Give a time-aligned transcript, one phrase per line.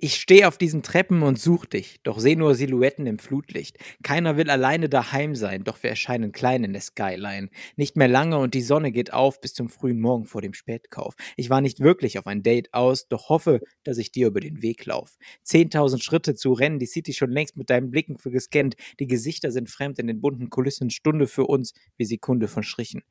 [0.00, 3.78] Ich stehe auf diesen Treppen und such dich, doch seh nur Silhouetten im Flutlicht.
[4.04, 7.48] Keiner will alleine daheim sein, doch wir erscheinen klein in der Skyline.
[7.74, 11.16] Nicht mehr lange und die Sonne geht auf bis zum frühen Morgen vor dem Spätkauf.
[11.36, 14.62] Ich war nicht wirklich auf ein Date aus, doch hoffe, dass ich dir über den
[14.62, 15.18] Weg lauf.
[15.42, 18.76] Zehntausend Schritte zu rennen, die City schon längst mit deinen Blicken für gescannt.
[19.00, 23.02] Die Gesichter sind fremd in den bunten Kulissen, Stunde für uns wie Sekunde von Strichen.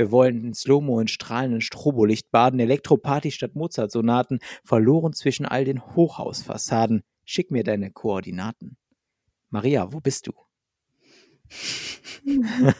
[0.00, 5.94] Wir wollen in Slow-Mo in strahlenden Strobolicht baden, Elektroparty statt Mozart-Sonaten, verloren zwischen all den
[5.94, 7.02] Hochhausfassaden.
[7.26, 8.78] Schick mir deine Koordinaten.
[9.50, 10.32] Maria, wo bist du?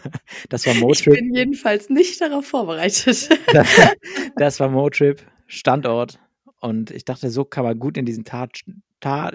[0.48, 1.12] das war Motrip.
[1.12, 3.28] Ich bin jedenfalls nicht darauf vorbereitet.
[4.36, 6.18] das war Motrip, Standort.
[6.60, 8.52] Und ich dachte, so kann man gut in diesen Tag,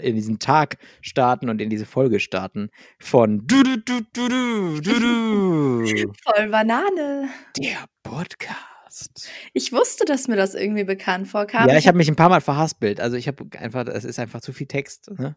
[0.02, 5.00] in diesen Tag starten und in diese Folge starten von du du du du du
[5.00, 6.14] du.
[6.24, 7.30] Voll Banane.
[7.58, 9.30] Der Podcast.
[9.54, 11.68] Ich wusste, dass mir das irgendwie bekannt vorkam.
[11.68, 13.00] Ja, ich habe mich ein paar Mal verhaspelt.
[13.00, 15.10] Also ich habe einfach, es ist einfach zu viel Text.
[15.18, 15.36] Ne?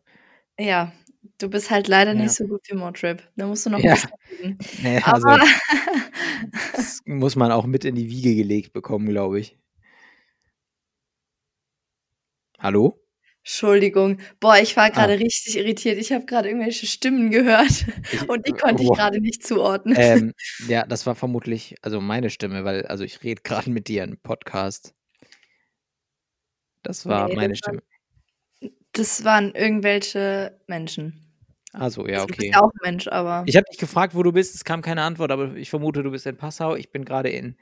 [0.58, 0.92] Ja,
[1.38, 2.20] du bist halt leider ja.
[2.20, 3.22] nicht so gut wie Motrip.
[3.36, 3.94] Da musst du noch ja.
[3.94, 5.44] ein bisschen nee, also, Aber
[6.76, 9.56] das muss man auch mit in die Wiege gelegt bekommen, glaube ich.
[12.58, 13.00] Hallo?
[13.44, 14.18] Entschuldigung.
[14.40, 15.16] Boah, ich war gerade ah.
[15.16, 15.96] richtig irritiert.
[15.98, 17.86] Ich habe gerade irgendwelche Stimmen gehört
[18.26, 19.96] und die konnte ich gerade nicht zuordnen.
[19.98, 20.34] Ähm,
[20.68, 24.18] ja, das war vermutlich also meine Stimme, weil also ich rede gerade mit dir im
[24.18, 24.92] Podcast.
[26.82, 27.78] Das war nee, meine das Stimme.
[28.60, 31.24] War, das waren irgendwelche Menschen.
[31.72, 32.32] Also ja, okay.
[32.32, 33.44] Du bist ja auch Mensch, aber.
[33.46, 34.54] Ich habe dich gefragt, wo du bist.
[34.54, 36.74] Es kam keine Antwort, aber ich vermute, du bist in Passau.
[36.76, 37.56] Ich bin gerade in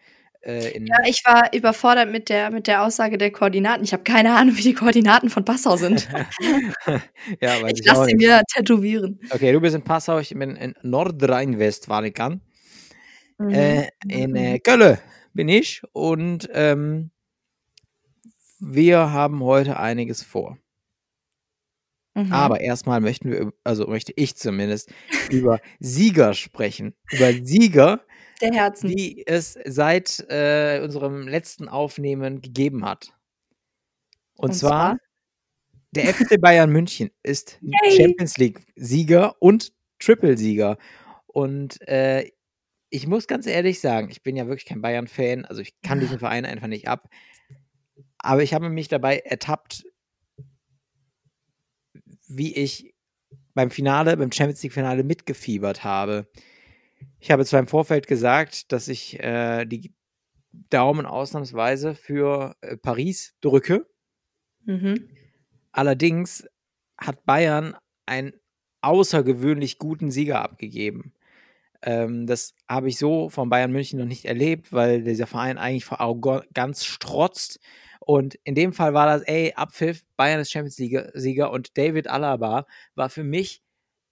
[0.46, 3.82] äh, ja, ich war überfordert mit der, mit der Aussage der Koordinaten.
[3.82, 6.08] Ich habe keine Ahnung, wie die Koordinaten von Passau sind.
[7.40, 9.18] ja, ich lasse sie mir tätowieren.
[9.30, 12.40] Okay, du bist in Passau, ich bin in Nordrhein-Westfalen.
[13.38, 13.50] Mhm.
[13.50, 14.98] Äh, in äh, Köln
[15.34, 17.10] bin ich und ähm,
[18.60, 20.58] wir haben heute einiges vor.
[22.14, 22.32] Mhm.
[22.32, 24.90] Aber erstmal möchten wir, also möchte ich zumindest,
[25.30, 26.94] über Sieger sprechen.
[27.10, 28.05] Über Sieger,
[28.40, 28.94] der Herzen.
[28.94, 33.12] Die es seit äh, unserem letzten Aufnehmen gegeben hat.
[34.34, 34.98] Und, Und zwar, zwar,
[35.92, 37.96] der FC Bayern München ist Yay.
[37.96, 40.78] Champions League-Sieger und Triple-Sieger.
[41.26, 42.30] Und äh,
[42.90, 46.18] ich muss ganz ehrlich sagen, ich bin ja wirklich kein Bayern-Fan, also ich kann diesen
[46.18, 47.08] Verein einfach nicht ab.
[48.18, 49.86] Aber ich habe mich dabei ertappt,
[52.28, 52.94] wie ich
[53.54, 56.28] beim Finale, beim Champions League-Finale mitgefiebert habe.
[57.18, 59.94] Ich habe zwar im Vorfeld gesagt, dass ich äh, die
[60.70, 63.86] Daumen ausnahmsweise für äh, Paris drücke.
[64.64, 65.08] Mhm.
[65.72, 66.46] Allerdings
[66.98, 68.32] hat Bayern einen
[68.80, 71.12] außergewöhnlich guten Sieger abgegeben.
[71.82, 75.84] Ähm, das habe ich so von Bayern München noch nicht erlebt, weil dieser Verein eigentlich
[75.84, 77.60] vor Arroganz strotzt.
[78.00, 82.66] Und in dem Fall war das, ey, Abpfiff, Bayern ist Champions League-Sieger und David Alaba
[82.94, 83.62] war für mich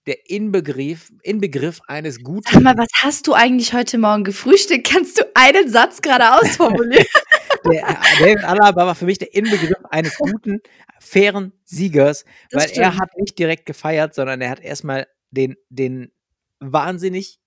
[0.07, 2.51] der Inbegriff, Inbegriff eines guten.
[2.53, 4.87] Sag mal, was hast du eigentlich heute Morgen gefrühstückt?
[4.87, 7.07] Kannst du einen Satz gerade ausformulieren?
[7.65, 10.61] der, David Alaba war für mich der Inbegriff eines guten,
[11.01, 12.85] fairen Siegers, das weil stimmt.
[12.85, 16.13] er hat nicht direkt gefeiert, sondern er hat erstmal den, den
[16.61, 17.41] wahnsinnig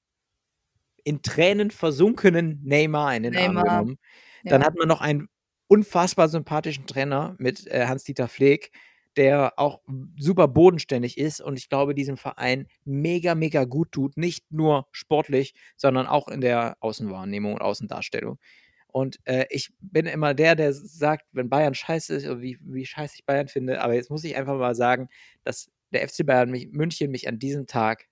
[1.03, 3.67] in Tränen versunkenen Neymar in den Neymar.
[3.67, 3.99] Arm genommen.
[4.43, 4.67] Dann ja.
[4.67, 5.29] hat man noch einen
[5.67, 8.71] unfassbar sympathischen Trainer mit äh, Hans-Dieter Pfleg,
[9.17, 9.81] der auch
[10.17, 14.15] super bodenständig ist und ich glaube, diesem Verein mega, mega gut tut.
[14.17, 18.39] Nicht nur sportlich, sondern auch in der Außenwahrnehmung und Außendarstellung.
[18.87, 22.85] Und äh, ich bin immer der, der sagt, wenn Bayern scheiße ist, oder wie, wie
[22.85, 25.09] scheiße ich Bayern finde, aber jetzt muss ich einfach mal sagen,
[25.43, 28.07] dass der FC Bayern mich, München mich an diesem Tag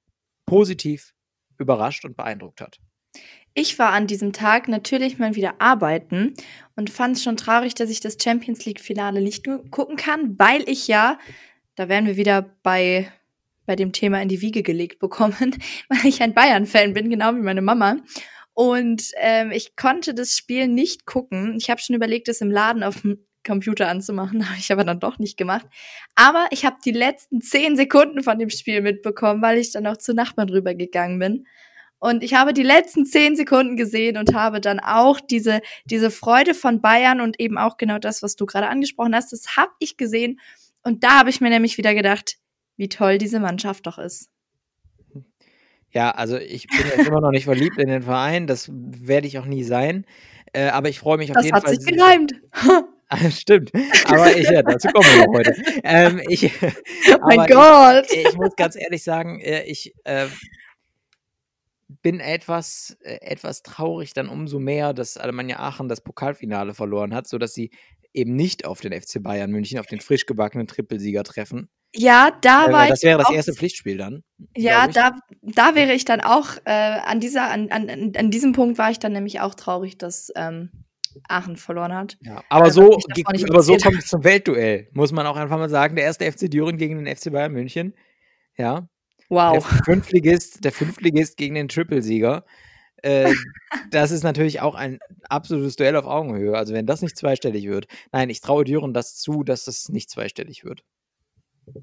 [0.45, 1.13] positiv
[1.57, 2.79] überrascht und beeindruckt hat.
[3.57, 6.33] Ich war an diesem Tag natürlich mal wieder arbeiten
[6.75, 10.67] und fand es schon traurig, dass ich das Champions League-Finale nicht nur gucken kann, weil
[10.67, 11.17] ich ja,
[11.75, 13.09] da wären wir wieder bei,
[13.65, 15.55] bei dem Thema in die Wiege gelegt bekommen,
[15.87, 17.95] weil ich ein Bayern-Fan bin, genau wie meine Mama.
[18.53, 21.55] Und ähm, ich konnte das Spiel nicht gucken.
[21.57, 24.99] Ich habe schon überlegt, es im Laden auf dem Computer anzumachen, habe ich aber dann
[24.99, 25.65] doch nicht gemacht.
[26.15, 29.97] Aber ich habe die letzten zehn Sekunden von dem Spiel mitbekommen, weil ich dann auch
[29.97, 31.45] zu Nachbarn rübergegangen bin.
[32.05, 36.53] Und ich habe die letzten zehn Sekunden gesehen und habe dann auch diese, diese Freude
[36.53, 39.97] von Bayern und eben auch genau das, was du gerade angesprochen hast, das habe ich
[39.97, 40.39] gesehen.
[40.83, 42.35] Und da habe ich mir nämlich wieder gedacht,
[42.77, 44.29] wie toll diese Mannschaft doch ist.
[45.89, 49.39] Ja, also ich bin jetzt immer noch nicht verliebt in den Verein, das werde ich
[49.39, 50.05] auch nie sein.
[50.53, 51.63] Äh, aber ich freue mich auf das jeden Fall.
[51.63, 52.33] Das hat sich gereimt.
[53.35, 53.71] Stimmt,
[54.05, 55.55] aber ich, ja, dazu kommen wir noch heute.
[55.83, 56.51] Ähm, ich,
[57.21, 58.05] mein Gott!
[58.11, 60.25] Ich, ich, muss ganz ehrlich sagen, äh, ich äh,
[62.05, 67.27] bin etwas, äh, etwas traurig dann umso mehr, dass Alemannia Aachen das Pokalfinale verloren hat,
[67.27, 67.71] sodass sie
[68.13, 71.67] eben nicht auf den FC Bayern München, auf den frisch gebackenen Trippelsieger treffen.
[71.95, 74.21] Ja, da Äh, war das wäre das erste Pflichtspiel dann.
[74.55, 78.77] Ja, da, da wäre ich dann auch, äh, an, dieser, an, an, an diesem Punkt
[78.77, 80.69] war ich dann nämlich auch traurig, dass ähm,
[81.27, 82.17] Aachen verloren hat.
[82.21, 82.99] Ja, aber Also, so,
[83.47, 85.95] aber so kommt es zum Weltduell, muss man auch einfach mal sagen.
[85.95, 87.95] Der erste FC Düren gegen den FC Bayern München.
[88.57, 88.87] Ja,
[89.29, 89.65] der Wow.
[89.85, 92.45] Fünftligist, der Fünftligist gegen den Trippelsieger.
[93.01, 93.33] Äh,
[93.91, 94.99] das ist natürlich auch ein
[95.29, 96.57] absolutes Duell auf Augenhöhe.
[96.57, 97.87] Also wenn das nicht zweistellig wird.
[98.11, 100.83] Nein, ich traue Düren das zu, dass das nicht zweistellig wird.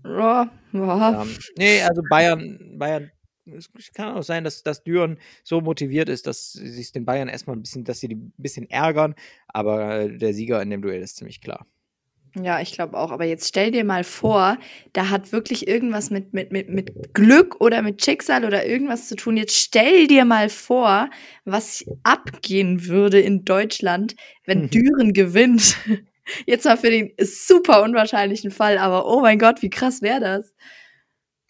[0.04, 1.22] Ja, ja.
[1.22, 3.10] Ähm, nee, also Bayern, Bayern,
[3.46, 7.28] es kann auch sein, dass, dass Düren so motiviert ist, dass sie es den Bayern
[7.28, 9.14] erstmal ein bisschen, dass sie die ein bisschen ärgern,
[9.48, 11.66] aber äh, der Sieger in dem Duell ist ziemlich klar.
[12.40, 13.10] Ja, ich glaube auch.
[13.10, 14.56] Aber jetzt stell dir mal vor,
[14.94, 19.16] da hat wirklich irgendwas mit, mit, mit, mit Glück oder mit Schicksal oder irgendwas zu
[19.16, 19.36] tun.
[19.36, 21.10] Jetzt stell dir mal vor,
[21.44, 24.14] was abgehen würde in Deutschland,
[24.46, 24.70] wenn Mhm.
[24.70, 25.76] Düren gewinnt.
[26.46, 30.54] Jetzt mal für den super unwahrscheinlichen Fall, aber oh mein Gott, wie krass wäre das?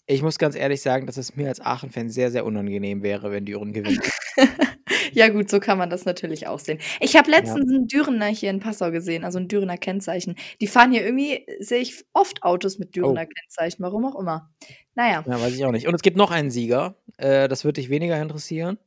[0.07, 3.45] Ich muss ganz ehrlich sagen, dass es mir als Aachen-Fan sehr, sehr unangenehm wäre, wenn
[3.45, 4.01] Düren gewinnt.
[5.13, 6.79] ja, gut, so kann man das natürlich auch sehen.
[7.01, 10.37] Ich habe letztens einen Dürener hier in Passau gesehen, also ein Dürener Kennzeichen.
[10.61, 13.35] Die fahren hier irgendwie, sehe ich oft Autos mit Dürener Oh.
[13.41, 14.51] Kennzeichen, warum auch immer.
[14.95, 15.25] Naja.
[15.27, 15.87] Ja, weiß ich auch nicht.
[15.87, 18.79] Und es gibt noch einen Sieger, äh, das wird dich weniger interessieren,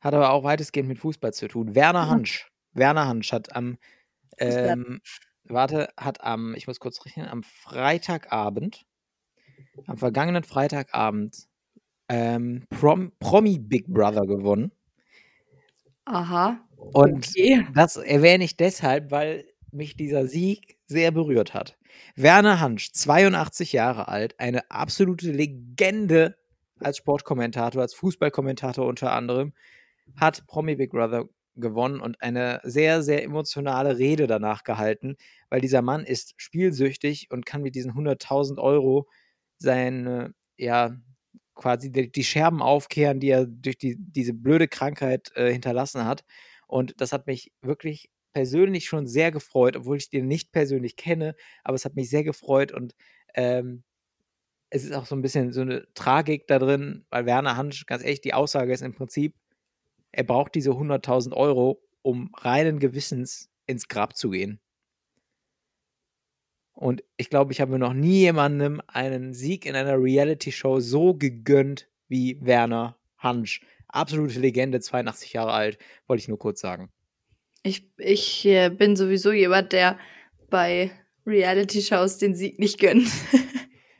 [0.00, 1.74] hat aber auch weitestgehend mit Fußball zu tun.
[1.74, 2.10] Werner Mhm.
[2.10, 2.50] Hansch.
[2.72, 3.78] Werner Hansch hat am,
[4.38, 5.00] ähm,
[5.44, 8.84] warte, hat am, ich muss kurz rechnen, am Freitagabend,
[9.86, 11.46] am vergangenen Freitagabend,
[12.08, 14.72] ähm, Prom Promi Big Brother gewonnen.
[16.06, 16.60] Aha.
[16.92, 17.66] Und Okay.
[17.74, 21.76] das erwähne ich deshalb, weil mich dieser Sieg sehr berührt hat.
[22.16, 26.36] Werner Hansch, 82 Jahre alt, eine absolute Legende
[26.80, 29.52] als Sportkommentator, als Fußballkommentator unter anderem,
[30.16, 35.16] hat Promi Big Brother gewonnen und eine sehr, sehr emotionale Rede danach gehalten,
[35.50, 39.08] weil dieser Mann ist spielsüchtig und kann mit diesen 100.000 Euro
[39.58, 40.96] seine, ja,
[41.54, 46.24] quasi die, die Scherben aufkehren, die er durch die, diese blöde Krankheit äh, hinterlassen hat.
[46.66, 51.36] Und das hat mich wirklich persönlich schon sehr gefreut, obwohl ich den nicht persönlich kenne,
[51.62, 52.94] aber es hat mich sehr gefreut und
[53.34, 53.84] ähm,
[54.70, 58.02] es ist auch so ein bisschen so eine Tragik da drin, weil Werner Hansch, ganz
[58.02, 59.36] ehrlich, die Aussage ist im Prinzip,
[60.10, 64.60] er braucht diese 100.000 Euro, um reinen Gewissens ins Grab zu gehen.
[66.74, 71.14] Und ich glaube, ich habe mir noch nie jemandem einen Sieg in einer Reality-Show so
[71.14, 73.60] gegönnt wie Werner Hansch.
[73.88, 75.78] Absolute Legende, 82 Jahre alt,
[76.08, 76.90] wollte ich nur kurz sagen.
[77.62, 79.98] Ich, ich äh, bin sowieso jemand, der
[80.50, 80.90] bei
[81.26, 83.08] Reality-Shows den Sieg nicht gönnt.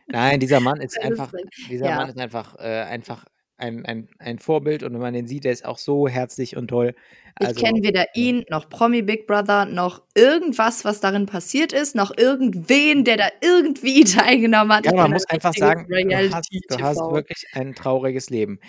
[0.09, 1.33] Nein, dieser Mann ist einfach,
[1.71, 1.97] dieser ja.
[1.97, 3.25] Mann ist einfach, äh, einfach
[3.57, 6.69] ein, ein, ein Vorbild und wenn man den sieht, der ist auch so herzlich und
[6.69, 6.95] toll.
[7.41, 11.97] Ich Also, kenne weder ihn noch Promi Big Brother noch irgendwas, was darin passiert ist,
[11.97, 14.85] noch irgendwen, der da irgendwie teilgenommen hat.
[14.85, 18.61] ja, Ich man muss ein einfach sagen, du hast, du hast wirklich ein trauriges Leben.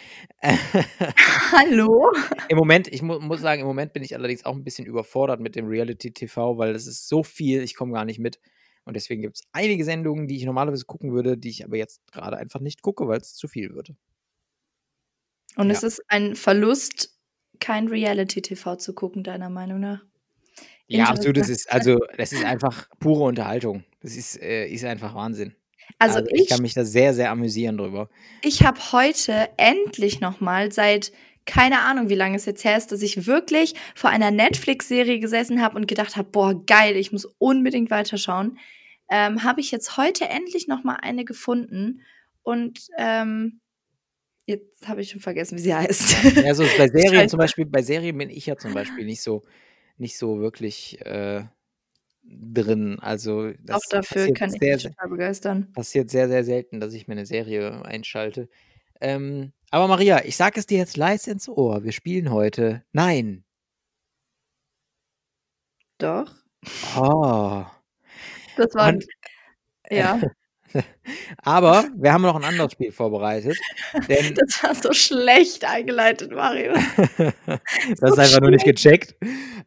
[1.51, 2.11] Hallo?
[2.49, 5.39] Im Moment, ich mu muss sagen, im Moment bin ich allerdings auch ein bisschen überfordert
[5.39, 8.39] mit dem Reality-TV, weil es ist so viel, ich komme gar nicht mit.
[8.85, 12.01] Und deswegen gibt es einige Sendungen, die ich normalerweise gucken würde, die ich aber jetzt
[12.11, 13.93] gerade einfach nicht gucke, weil es zu viel wird.
[15.55, 15.73] Und Ja.
[15.73, 17.11] es ist ein Verlust,
[17.59, 20.01] kein Reality-TV zu gucken, deiner Meinung nach.
[20.87, 21.37] Ja, absolut.
[21.37, 23.83] Das ist, also, das ist einfach pure Unterhaltung.
[24.01, 25.55] Das ist, äh, ist einfach Wahnsinn.
[25.97, 28.09] Also, ich, ich, kann mich da sehr, sehr amüsieren drüber.
[28.41, 31.11] ich habe heute endlich nochmal seit
[31.45, 35.61] keine Ahnung, wie lange es jetzt her ist, dass ich wirklich vor einer Netflix-Serie gesessen
[35.61, 38.57] habe und gedacht habe, boah, geil, ich muss unbedingt weiterschauen.
[39.09, 42.01] Ähm, habe ich jetzt heute endlich nochmal eine gefunden
[42.41, 43.61] und ähm,
[44.45, 46.23] jetzt habe ich schon vergessen, wie sie heißt.
[46.43, 49.43] Ja, so bei Serien zum Beispiel, bei Serien bin ich ja zum Beispiel nicht so,
[49.97, 51.45] nicht so wirklich äh,
[52.23, 52.99] drin.
[52.99, 55.71] Also das Auch dafür kann ich sehr, mich total begeistern.
[55.73, 58.49] passiert sehr, sehr selten, dass ich mir eine Serie einschalte.
[59.01, 61.83] Ähm, aber Maria, ich sage es dir jetzt leise ins Ohr.
[61.83, 62.83] Wir spielen heute.
[62.93, 63.43] Nein.
[65.97, 66.31] Doch.
[66.97, 67.65] Oh.
[68.55, 69.05] Das war Und,
[69.89, 70.21] ja,
[71.37, 73.57] aber wir haben noch ein anderes Spiel vorbereitet.
[74.07, 76.73] Denn das war so schlecht eingeleitet, Mario.
[77.47, 79.15] das hast einfach nur nicht gecheckt.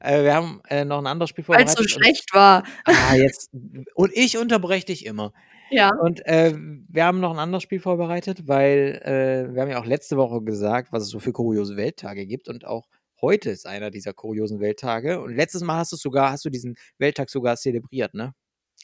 [0.00, 1.90] Äh, wir haben äh, noch ein anderes Spiel Weil es vorbereitet.
[1.90, 2.64] so schlecht war.
[2.84, 3.50] Ah, jetzt.
[3.94, 5.32] Und ich unterbreche dich immer.
[5.70, 5.90] Ja.
[5.94, 9.86] Und äh, wir haben noch ein anderes Spiel vorbereitet, weil äh, wir haben ja auch
[9.86, 12.48] letzte Woche gesagt, was es so für kuriose Welttage gibt.
[12.48, 12.86] Und auch
[13.20, 15.20] heute ist einer dieser kuriosen Welttage.
[15.20, 18.34] Und letztes Mal hast du sogar, hast du diesen Welttag sogar zelebriert, ne?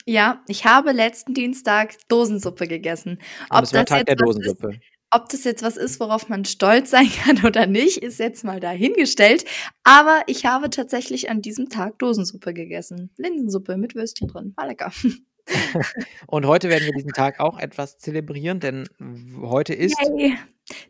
[0.06, 3.18] Ja, ich habe letzten Dienstag Dosensuppe gegessen.
[3.48, 4.80] Ob es war das Tag jetzt der was ist, Dosensuppe.
[5.10, 8.60] Ob das jetzt was ist, worauf man stolz sein kann oder nicht, ist jetzt mal
[8.60, 9.44] dahingestellt.
[9.82, 13.10] Aber ich habe tatsächlich an diesem Tag Dosensuppe gegessen.
[13.16, 14.52] Linsensuppe mit Würstchen drin.
[14.56, 14.92] War lecker.
[16.26, 18.88] Und heute werden wir diesen Tag auch etwas zelebrieren, denn
[19.40, 20.36] heute ist Yay.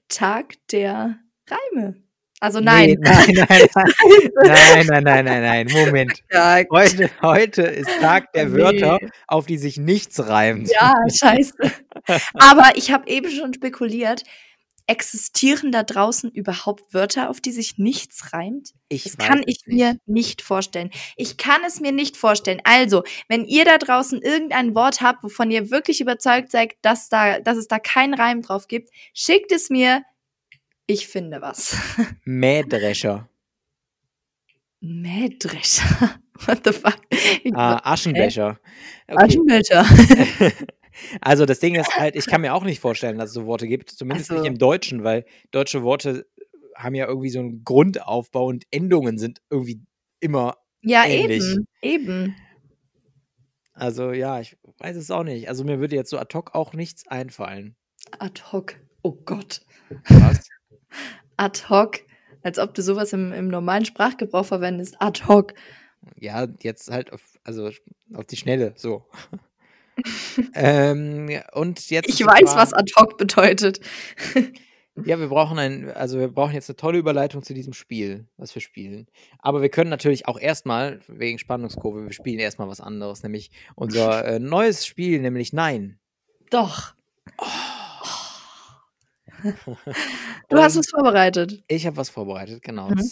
[0.09, 1.18] Tag der
[1.49, 2.02] Reime.
[2.44, 2.98] Also nein.
[3.00, 3.46] Nein, nein,
[4.44, 6.12] nein, nein, nein, nein, nein, Moment.
[6.70, 10.70] Heute, heute ist Tag der Wörter, auf die sich nichts reimt.
[10.70, 11.54] Ja, scheiße.
[12.34, 14.24] Aber ich habe eben schon spekuliert,
[14.86, 18.72] existieren da draußen überhaupt Wörter, auf die sich nichts reimt?
[18.90, 19.66] Ich das kann ich nicht.
[19.66, 20.90] mir nicht vorstellen.
[21.16, 22.60] Ich kann es mir nicht vorstellen.
[22.64, 27.40] Also, wenn ihr da draußen irgendein Wort habt, wovon ihr wirklich überzeugt seid, dass, da,
[27.40, 30.02] dass es da keinen Reim drauf gibt, schickt es mir
[30.87, 31.76] ich finde was.
[32.25, 33.29] Mähdrescher.
[34.81, 36.21] Mähdrescher?
[36.47, 36.99] What the fuck?
[37.55, 38.59] Ah, Aschenbecher.
[39.07, 39.25] Okay.
[39.25, 39.87] Aschenbecher.
[41.21, 43.69] also das Ding ist halt, ich kann mir auch nicht vorstellen, dass es so Worte
[43.69, 44.43] gibt, zumindest also.
[44.43, 46.26] nicht im Deutschen, weil deutsche Worte
[46.76, 49.81] haben ja irgendwie so einen Grundaufbau und Endungen sind irgendwie
[50.21, 51.43] immer ja, ähnlich.
[51.43, 52.37] eben, eben.
[53.73, 55.49] Also ja, ich weiß es auch nicht.
[55.49, 57.76] Also mir würde jetzt so ad hoc auch nichts einfallen.
[58.19, 58.76] Ad hoc.
[59.03, 59.61] Oh Gott.
[60.09, 60.49] Was?
[61.36, 62.00] Ad hoc,
[62.42, 64.96] als ob du sowas im, im normalen Sprachgebrauch verwendest.
[65.00, 65.54] Ad hoc.
[66.18, 67.70] Ja, jetzt halt auf, also
[68.14, 69.06] auf die Schnelle, so.
[70.54, 72.08] ähm, und jetzt.
[72.08, 73.80] Ich weiß, Frage, was ad hoc bedeutet.
[75.04, 78.54] ja, wir brauchen ein, also wir brauchen jetzt eine tolle Überleitung zu diesem Spiel, was
[78.54, 79.06] wir spielen.
[79.38, 84.24] Aber wir können natürlich auch erstmal, wegen Spannungskurve, wir spielen erstmal was anderes, nämlich unser
[84.26, 85.98] äh, neues Spiel, nämlich Nein.
[86.50, 86.94] Doch.
[87.38, 87.74] Oh.
[90.49, 91.64] Du hast was vorbereitet.
[91.69, 92.91] Ich habe was vorbereitet, genau.
[92.91, 93.03] Mhm.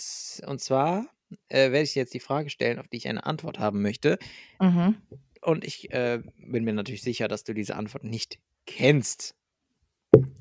[0.47, 1.07] Und zwar
[1.49, 4.19] äh, werde ich dir jetzt die Frage stellen, auf die ich eine Antwort haben möchte.
[4.61, 4.97] Mhm.
[5.41, 9.35] Und ich äh, bin mir natürlich sicher, dass du diese Antwort nicht kennst.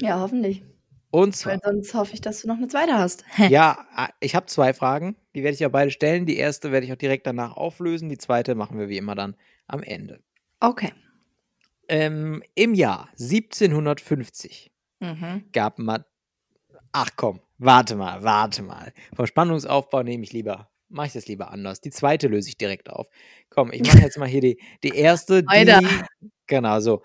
[0.01, 0.63] Ja, hoffentlich.
[1.11, 1.53] Und zwar.
[1.53, 3.25] Weil sonst hoffe ich, dass du noch eine zweite hast.
[3.49, 5.15] ja, ah, ich habe zwei Fragen.
[5.35, 6.25] Die werde ich ja beide stellen.
[6.25, 8.09] Die erste werde ich auch direkt danach auflösen.
[8.09, 9.35] Die zweite machen wir wie immer dann
[9.67, 10.21] am Ende.
[10.59, 10.93] Okay.
[11.87, 14.70] Ähm, Im Jahr 1750
[15.01, 15.45] Mhm.
[15.51, 16.05] gab man.
[16.93, 18.93] Ach komm, warte mal, warte mal.
[19.15, 21.81] Vom Spannungsaufbau nehme ich lieber, mache ich das lieber anders.
[21.81, 23.07] Die zweite löse ich direkt auf.
[23.49, 25.43] Komm, ich mache jetzt mal hier die, die erste.
[25.43, 25.87] Die,
[26.47, 27.01] genau so.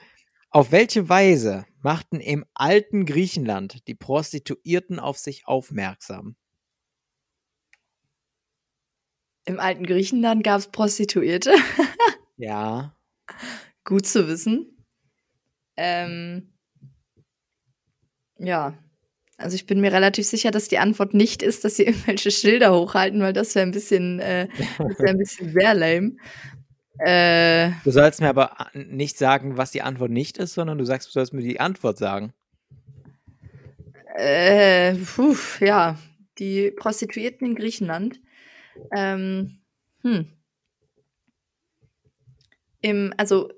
[0.50, 6.36] Auf welche Weise machten im alten Griechenland die Prostituierten auf sich aufmerksam?
[9.44, 11.54] Im alten Griechenland gab es Prostituierte.
[12.36, 12.96] ja.
[13.84, 14.84] Gut zu wissen.
[15.76, 16.52] Ähm,
[18.38, 18.74] ja.
[19.38, 22.72] Also ich bin mir relativ sicher, dass die Antwort nicht ist, dass sie irgendwelche Schilder
[22.72, 26.16] hochhalten, weil das wäre ein bisschen, äh, das wäre ein bisschen sehr lame.
[26.98, 31.08] Äh, du sollst mir aber nicht sagen, was die Antwort nicht ist, sondern du sagst,
[31.08, 32.32] du sollst mir die Antwort sagen.
[34.16, 35.98] Äh, puh, ja,
[36.38, 38.20] die Prostituierten in Griechenland.
[38.94, 39.58] Ähm,
[40.02, 40.26] hm.
[42.80, 43.52] Im, also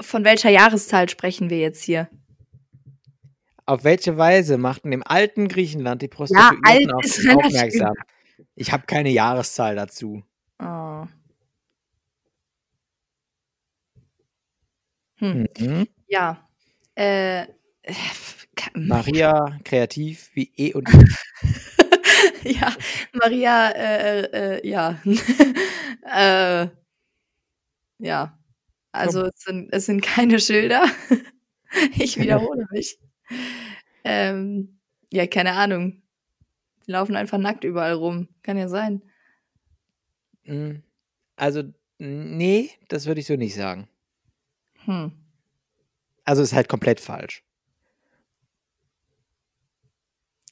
[0.00, 2.08] von welcher Jahreszahl sprechen wir jetzt hier?
[3.66, 7.94] Auf welche Weise machten im alten Griechenland die Prostituierten ja, auf sich aufmerksam?
[8.54, 10.22] Ich habe keine Jahreszahl dazu.
[10.62, 11.04] Oh.
[15.16, 15.48] Hm.
[15.58, 15.88] Mhm.
[16.06, 16.48] Ja.
[16.94, 17.46] Äh,
[18.74, 20.88] Maria, kreativ wie eh und
[22.44, 22.74] ja,
[23.12, 25.00] Maria, äh, äh, ja.
[26.14, 26.68] äh,
[27.98, 28.38] ja.
[28.92, 30.86] Also es sind, es sind keine Schilder.
[31.98, 32.98] ich wiederhole mich.
[34.04, 34.78] Ähm,
[35.12, 36.02] ja, keine Ahnung.
[36.86, 38.28] Die laufen einfach nackt überall rum.
[38.42, 39.02] Kann ja sein.
[40.44, 40.82] Hm.
[41.34, 41.64] Also,
[41.98, 43.88] nee, das würde ich so nicht sagen.
[44.84, 45.12] Hm.
[46.24, 47.42] Also ist halt komplett falsch.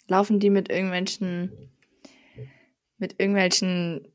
[0.07, 1.50] Laufen die mit irgendwelchen
[2.99, 4.09] mit irgendwelchen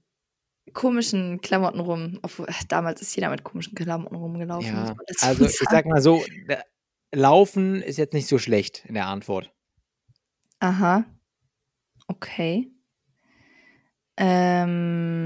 [0.74, 2.20] komischen Klamotten rum?
[2.22, 4.75] Obwohl, damals ist jeder mit komischen Klamotten rumgelaufen.
[4.75, 6.24] Ja, also ich sag mal so,
[7.12, 9.51] Laufen ist jetzt nicht so schlecht in der Antwort.
[10.60, 11.06] Aha.
[12.08, 12.72] Okay.
[14.18, 15.18] Ähm,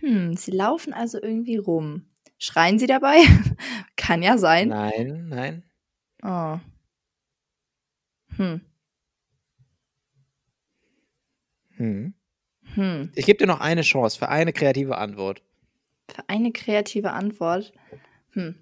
[0.00, 2.04] hm, sie laufen also irgendwie rum.
[2.38, 3.16] Schreien sie dabei?
[3.96, 4.68] Kann ja sein.
[4.68, 5.64] Nein, nein.
[6.22, 6.58] Oh.
[8.36, 8.60] Hm.
[11.76, 12.14] Hm.
[12.74, 13.12] Hm.
[13.14, 15.42] Ich gebe dir noch eine Chance für eine kreative Antwort.
[16.10, 17.72] Für eine kreative Antwort?
[18.32, 18.56] Hm.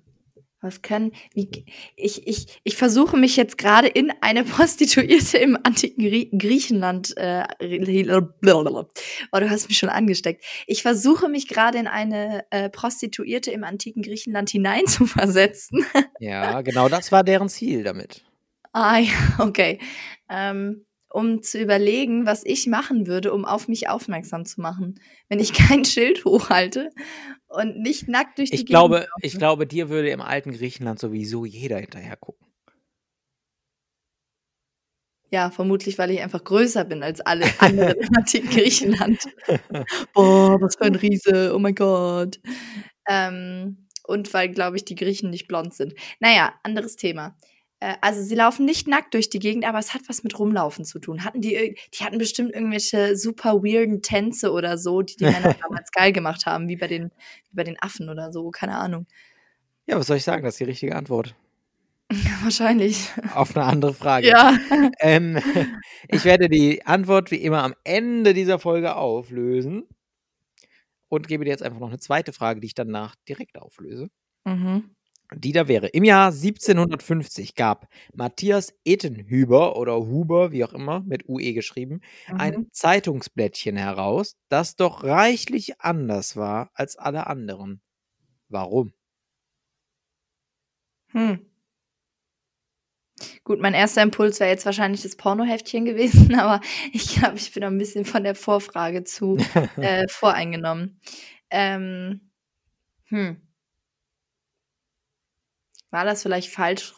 [0.62, 6.02] Was können, wie, ich, ich, ich versuche mich jetzt gerade in eine Prostituierte im antiken
[6.02, 10.44] Grie Griechenland, äh, oh, du hast mich schon angesteckt.
[10.66, 15.84] Ich versuche mich gerade in eine äh, Prostituierte im antiken Griechenland hineinzuversetzen.
[16.20, 18.24] Ja, genau das war deren Ziel damit.
[18.72, 19.78] Ah ja, okay.
[20.30, 25.00] Ähm, um zu überlegen, was ich machen würde, um auf mich aufmerksam zu machen.
[25.30, 26.90] Wenn ich kein Schild hochhalte
[27.48, 30.98] und nicht nackt durch die ich glaube, Gegend Ich glaube, dir würde im alten Griechenland
[30.98, 32.46] sowieso jeder hinterher gucken.
[35.30, 39.24] Ja, vermutlich, weil ich einfach größer bin als alle anderen im antiken Griechenland.
[40.12, 42.38] Boah, was für ein Riese, oh mein Gott.
[43.08, 45.94] Ähm, und weil, glaube ich, die Griechen nicht blond sind.
[46.20, 47.38] Naja, anderes Thema.
[47.80, 50.84] Äh, also sie laufen nicht nackt durch die Gegend, aber es hat was mit Rumlaufen
[50.84, 51.24] zu tun.
[51.24, 55.90] Hatten die, die hatten bestimmt irgendwelche super weirden Tänze oder so, die die Männer damals
[55.92, 57.10] geil gemacht haben, wie bei den,
[57.50, 59.06] wie bei den Affen oder so, keine Ahnung.
[59.86, 60.44] Ja, was soll ich sagen?
[60.44, 61.34] Das ist die richtige Antwort.
[62.42, 63.10] Wahrscheinlich.
[63.34, 64.28] Auf eine andere Frage.
[64.28, 64.56] Ja.
[65.00, 65.38] Ähm,
[66.08, 69.86] ich werde die Antwort wie immer am Ende dieser Folge auflösen
[71.08, 74.08] und gebe dir jetzt einfach noch eine zweite Frage, die ich danach direkt auflöse.
[74.44, 74.95] Mhm.
[75.34, 75.88] Die da wäre.
[75.88, 82.40] Im Jahr 1750 gab Matthias Etenhüber oder Huber, wie auch immer, mit UE geschrieben, mhm.
[82.40, 87.80] ein Zeitungsblättchen heraus, das doch reichlich anders war als alle anderen.
[88.48, 88.92] Warum?
[91.08, 91.40] Hm.
[93.44, 96.60] Gut, mein erster Impuls wäre jetzt wahrscheinlich das Pornoheftchen gewesen, aber
[96.92, 99.38] ich glaube, ich bin ein bisschen von der Vorfrage zu
[99.76, 101.00] äh, voreingenommen.
[101.50, 102.30] Ähm,
[103.04, 103.45] hm.
[105.96, 106.92] War das vielleicht falsch?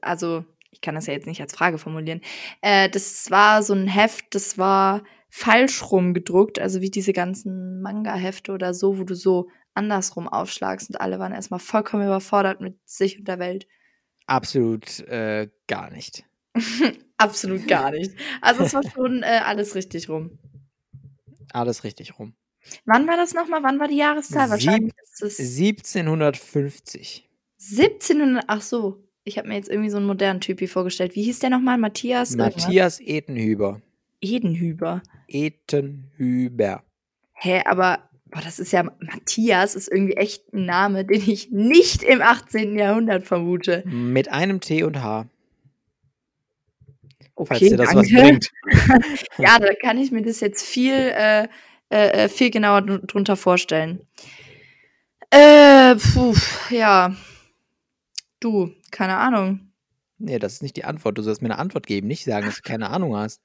[0.00, 2.20] Also, ich kann das ja jetzt nicht als Frage formulieren.
[2.60, 7.80] Äh, das war so ein Heft, das war falsch rum gedruckt, also wie diese ganzen
[7.82, 12.76] Manga-Hefte oder so, wo du so andersrum aufschlagst und alle waren erstmal vollkommen überfordert mit
[12.84, 13.68] sich und der Welt.
[14.26, 16.24] Absolut äh, gar nicht.
[17.18, 18.10] Absolut gar nicht.
[18.40, 20.40] Also es war schon äh, alles richtig rum.
[21.52, 22.34] Alles richtig rum.
[22.86, 23.62] Wann war das nochmal?
[23.62, 24.50] Wann war die Jahreszahl?
[24.50, 27.28] Wahrscheinlich ist es 1750.
[27.70, 28.98] 1700, ach so.
[29.24, 31.14] Ich habe mir jetzt irgendwie so einen modernen Typi vorgestellt.
[31.14, 31.78] Wie hieß der nochmal?
[31.78, 32.34] Matthias?
[32.36, 33.80] Matthias Edenhüber.
[34.20, 35.02] Edenhüber.
[35.28, 36.82] Edenhüber.
[37.32, 42.02] Hä, aber boah, das ist ja Matthias, ist irgendwie echt ein Name, den ich nicht
[42.02, 42.76] im 18.
[42.76, 43.84] Jahrhundert vermute.
[43.86, 45.26] Mit einem T und H.
[47.34, 48.00] Okay, falls dir das danke.
[48.00, 48.50] was bringt.
[49.38, 51.48] ja, da kann ich mir das jetzt viel, äh,
[51.90, 54.00] äh, viel genauer drunter vorstellen.
[55.30, 56.34] Äh, puh,
[56.70, 57.14] ja.
[58.42, 59.72] Du, keine Ahnung.
[60.18, 61.16] Nee, das ist nicht die Antwort.
[61.16, 63.40] Du sollst mir eine Antwort geben, nicht sagen, dass du keine Ahnung hast.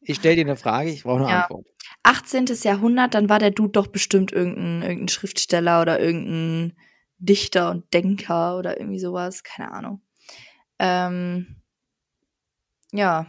[0.00, 1.42] Ich stelle dir eine Frage, ich brauche eine ja.
[1.42, 1.66] Antwort.
[2.02, 2.46] 18.
[2.62, 6.78] Jahrhundert, dann war der Dude doch bestimmt irgendein, irgendein Schriftsteller oder irgendein
[7.18, 9.42] Dichter und Denker oder irgendwie sowas.
[9.42, 10.00] Keine Ahnung.
[10.78, 11.56] Ähm,
[12.92, 13.26] ja.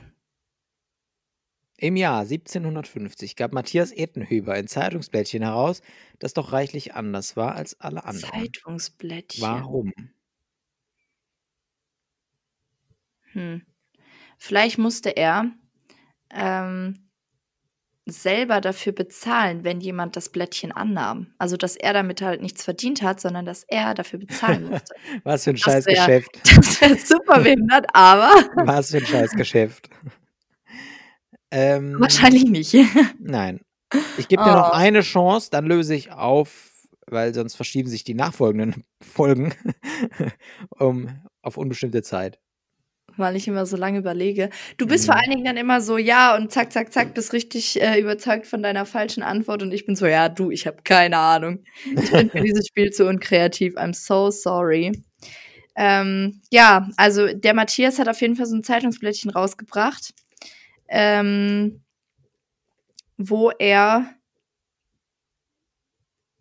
[1.76, 5.82] Im Jahr 1750 gab Matthias Ettenhüber ein Zeitungsblättchen heraus,
[6.20, 8.32] das doch reichlich anders war als alle anderen.
[8.32, 9.44] Zeitungsblättchen.
[9.44, 9.92] Warum?
[13.34, 13.62] Hm.
[14.38, 15.52] Vielleicht musste er
[16.34, 17.12] ähm,
[18.08, 21.34] selber dafür bezahlen, wenn jemand das Blättchen annahm.
[21.38, 24.96] Also, dass er damit halt nichts verdient hat, sondern dass er dafür bezahlen musste.
[25.24, 26.30] Was für ein scheiß Geschäft.
[26.56, 28.32] Das wäre super behindert, aber.
[28.66, 29.90] Was für ein scheiß Geschäft.
[31.52, 32.76] Ähm, Wahrscheinlich nicht.
[33.20, 33.62] Nein.
[34.18, 34.56] Ich gebe dir oh.
[34.56, 39.54] noch eine Chance, dann löse ich auf, weil sonst verschieben sich die nachfolgenden Folgen
[40.80, 41.10] um,
[41.42, 42.40] auf unbestimmte Zeit
[43.18, 44.50] weil ich immer so lange überlege.
[44.78, 45.12] Du bist mhm.
[45.12, 48.48] vor allen Dingen dann immer so, ja, und zack, zack, zack, bist richtig äh, überzeugt
[48.48, 51.64] von deiner falschen Antwort und ich bin so, ja, du, ich habe keine Ahnung.
[51.96, 53.76] Ich bin für dieses Spiel zu unkreativ.
[53.76, 54.92] I'm so sorry.
[55.76, 60.14] Ähm, ja, also der Matthias hat auf jeden Fall so ein Zeitungsblättchen rausgebracht,
[60.90, 61.82] ähm,
[63.18, 64.14] wo er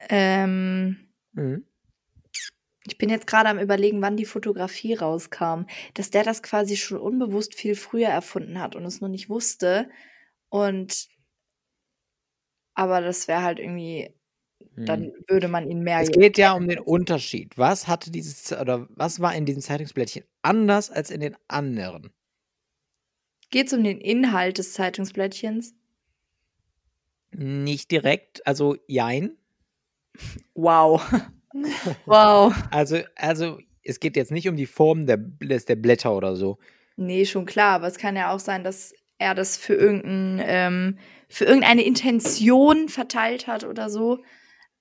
[0.08, 0.96] ähm,
[1.32, 1.64] mhm
[2.90, 6.98] ich bin jetzt gerade am überlegen, wann die Fotografie rauskam, dass der das quasi schon
[6.98, 9.88] unbewusst viel früher erfunden hat und es nur nicht wusste.
[10.48, 11.08] Und
[12.74, 14.12] aber das wäre halt irgendwie,
[14.74, 15.12] dann hm.
[15.28, 16.00] würde man ihn mehr.
[16.00, 17.56] Es geht ja um den Unterschied.
[17.56, 22.10] Was hatte dieses oder was war in diesem Zeitungsblättchen anders als in den anderen?
[23.50, 25.74] Geht es um den Inhalt des Zeitungsblättchens?
[27.32, 29.36] Nicht direkt, also jein.
[30.54, 31.00] Wow.
[32.06, 32.54] Wow.
[32.70, 36.58] Also, also es geht jetzt nicht um die Form der, der Blätter oder so.
[36.96, 40.98] Nee, schon klar, aber es kann ja auch sein, dass er das für, irgendein, ähm,
[41.28, 44.22] für irgendeine Intention verteilt hat oder so.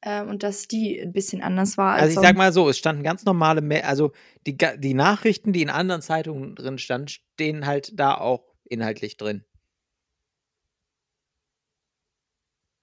[0.01, 1.93] Ähm, und dass die ein bisschen anders war.
[1.93, 4.13] Als also ich sag mal so, es standen ganz normale, also
[4.47, 9.43] die, die Nachrichten, die in anderen Zeitungen drin standen, stehen halt da auch inhaltlich drin.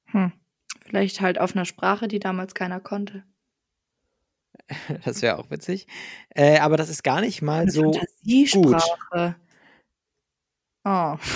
[0.09, 0.33] Hm.
[0.85, 3.25] Vielleicht halt auf einer Sprache, die damals keiner konnte.
[5.05, 5.87] Das wäre auch witzig.
[6.35, 7.97] Äh, aber das ist gar nicht mal so gut.
[7.99, 9.37] Fantasiesprache.
[10.85, 11.17] Oh.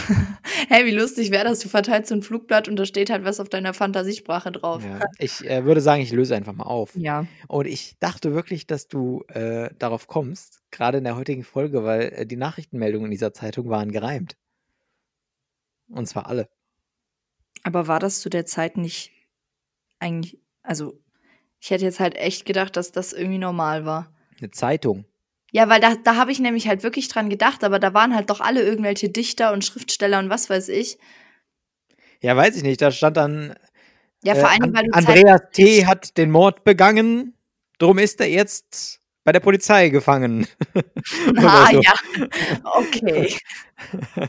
[0.69, 3.41] Hey, wie lustig wäre das, du verteilst so 'n Flugblatt und da steht halt was
[3.41, 4.85] auf deiner Fantasiesprache drauf.
[4.85, 6.95] Ja, ich, äh, würde sagen, ich löse einfach mal auf.
[6.95, 7.27] Ja.
[7.49, 12.03] Und ich dachte wirklich, dass du, äh, darauf kommst, grade in der heutigen Folge, weil,
[12.13, 14.37] äh, die Nachrichtenmeldungen in dieser Zeitung waren gereimt.
[15.89, 16.49] Und zwar alle.
[17.65, 19.13] Aber war das zu der Zeit nicht
[20.01, 21.01] eigentlich also,
[21.61, 24.13] ich hätte jetzt halt echt gedacht, dass das irgendwie normal war.
[24.41, 25.05] 'Ne Zeitung?
[25.53, 28.31] Ja, weil da da habe ich nämlich halt wirklich dran gedacht, aber da waren halt
[28.31, 30.99] doch alle irgendwelche Dichter und Schriftsteller und was weiß ich.
[32.23, 32.81] Ja, weiß ich nicht.
[32.81, 33.55] Da stand dann,
[34.23, 35.87] Ja, äh, vor Dingen, An weil du Andreas T.
[35.87, 37.35] hat den Mord begangen,
[37.79, 40.47] drum ist er jetzt bei der Polizei gefangen.
[41.37, 41.81] Ah, so.
[41.81, 41.95] ja.
[42.65, 43.37] Okay.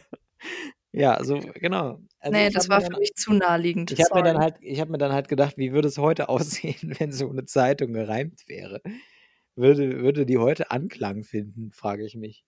[0.94, 2.00] Ja, so genau.
[2.20, 3.94] Also, Ne, ich das war dann für mich zu naheliegend.
[3.94, 6.30] ich habe mir dann halt ich habe mir dann halt gedacht, wie würde es heute
[6.30, 8.82] aussehen, wenn so 'ne Zeitung gereimt wäre?
[9.56, 12.42] Würde würde die heute Anklang finden, frage ich mich.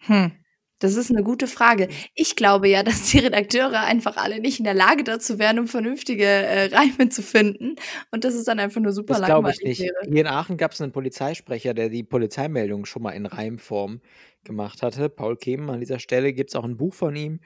[0.00, 0.32] Hm,
[0.78, 1.88] das ist 'ne gute Frage.
[2.14, 5.68] Ich glaube ja, dass die Redakteure einfach alle nicht in der Lage dazu wären, um
[5.68, 7.76] vernünftige, äh, Reime zu finden
[8.10, 9.92] und dass es dann einfach nur super Das glaube ich langweilig nicht.
[9.94, 10.06] wäre.
[10.08, 14.00] Hier in Aachen gab's 'nen Polizeisprecher, der die Polizeimeldung schon mal in Reimform
[14.46, 15.10] gemacht hatte.
[15.10, 17.40] Paul Kehm an dieser Stelle gibt's auch 'n Buch von ihm.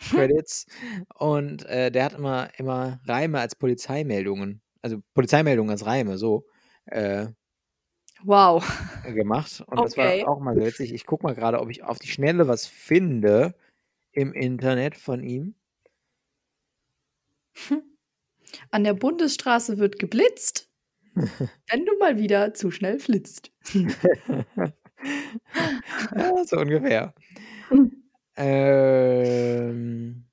[0.10, 0.66] Credits.
[1.16, 6.46] Und, äh, der hat immer immer Reime als Polizeimeldungen also, Polizeimeldungen als Reime, so,
[6.86, 7.28] äh
[8.24, 8.64] Wow.
[9.04, 9.62] gemacht.
[9.66, 9.96] Und das Okay.
[9.96, 10.92] war auch mal witzig.
[10.92, 13.54] Ich gucke mal grade, ob ich auf die Schnelle was finde
[14.12, 15.54] im Internet von ihm.
[18.72, 20.70] An der Bundesstraße wird geblitzt,
[21.70, 23.52] wenn du mal wieder zu schnell flitzt.
[26.16, 27.14] Ja, so ungefähr.
[27.68, 28.02] Hm.
[28.36, 30.24] Ähm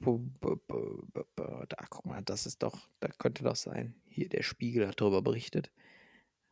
[0.00, 3.94] da, guck mal, das ist doch da könnte doch sein.
[4.06, 5.70] Hier, der Spiegel hat darüber berichtet.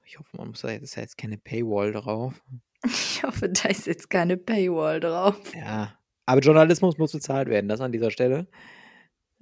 [0.05, 2.43] Ich hoffe, man muss da da jetzt keine Paywall drauf.
[2.85, 5.53] Ich hoffe, da ist jetzt keine Paywall drauf.
[5.55, 8.47] Ja, aber Journalismus muss bezahlt werden, das an dieser Stelle.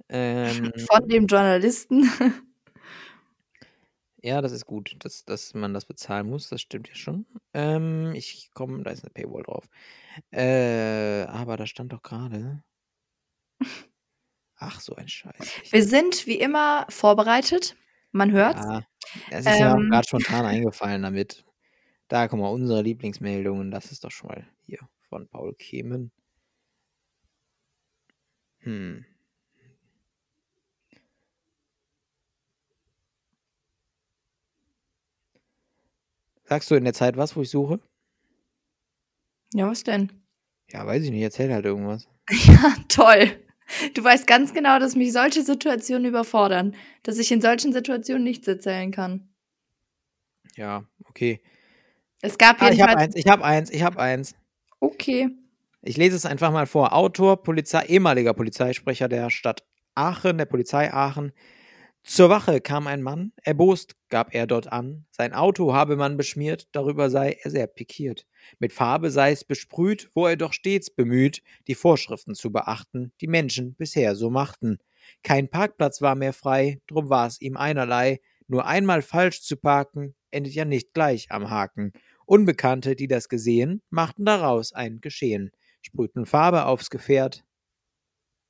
[0.09, 2.09] Ähm Von dem Journalisten.
[4.23, 7.27] Ja, das ist gut, dass dass man das bezahlen muss, das stimmt ja schon.
[7.53, 9.69] Ähm, ich komme da ist 'ne Paywall drauf.
[10.31, 12.63] Äh, aber da stand doch grade
[14.59, 15.59] Ach, so ein Scheiß.
[15.69, 17.75] Wir sind wie immer vorbereitet.
[18.11, 18.65] Man hört's.
[18.65, 18.81] Ja,
[19.29, 19.89] es ist mir Ähm.
[19.89, 21.43] grad spontan eingefallen damit.
[22.09, 26.11] Da, guck mal, unsere Lieblingsmeldungen, das ist doch schon mal hier von Paul Kehmen.
[28.63, 29.05] Hm.
[36.47, 37.79] Sagst du in der Zeit was, wo ich suche?
[39.53, 40.11] Ja, was denn?
[40.69, 42.07] Ja, weiß ich nicht, erzähl halt irgendwas.
[42.29, 43.31] Ja, toll.
[43.93, 48.47] Du weißt ganz genau, dass mich solche Situationen überfordern, dass ich in solchen Situationen nichts
[48.47, 49.29] erzählen kann.
[50.55, 51.41] Ja, okay.
[52.21, 54.35] Es gab Ah, ich habe eins, ich habe eins, ich habe eins.
[54.79, 55.29] Okay.
[55.81, 56.93] Ich lese es einfach mal vor.
[56.93, 61.33] Autor, Polizei ehemaliger Polizeisprecher der Stadt Aachen, der Polizei Aachen.
[62.07, 66.69] Zur Wache kam ein Mann, erbost gab er dort an, sein Auto habe man beschmiert,
[66.71, 68.25] darüber sei er sehr pikiert.
[68.59, 73.27] Mit Farbe sei es besprüht, wo er doch stets bemüht, die Vorschriften zu beachten, die
[73.27, 74.77] Menschen bisher so machten.
[75.21, 80.15] Kein Parkplatz war mehr frei, drum war es ihm einerlei, nur einmal falsch zu parken,
[80.31, 81.91] endet ja nicht gleich am Haken.
[82.25, 87.43] Unbekannte, die das gesehen, machten daraus ein Geschehen, sprühten Farbe aufs Gefährt,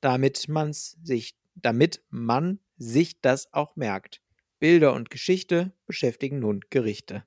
[0.00, 4.20] damit man's sich, damit man sich das auch merkt.
[4.58, 7.24] Bilder und Geschichte beschäftigen nun Gerichte.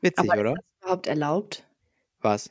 [0.00, 0.50] Witzig, Aber oder?
[0.52, 1.64] ist das überhaupt erlaubt?
[2.20, 2.50] Was?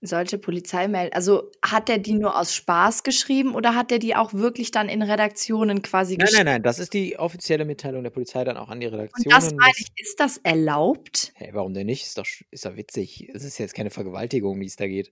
[0.00, 1.14] Solche Polizeimeldungen.
[1.14, 4.88] Also hat er die nur aus Spaß geschrieben oder hat er die auch wirklich dann
[4.90, 6.44] in Redaktionen quasi Nein, nein, geschrieben?
[6.44, 9.34] nein, das ist die offizielle Mitteilung der Polizei dann auch an die Und Redaktionen.
[9.34, 11.32] das meine ich, ist das erlaubt?
[11.34, 12.04] Hey, warum denn nicht?
[12.04, 13.28] Ist doch, ist doch witzig.
[13.34, 15.10] Es ist jetzt keine Vergewaltigung, die es da geht.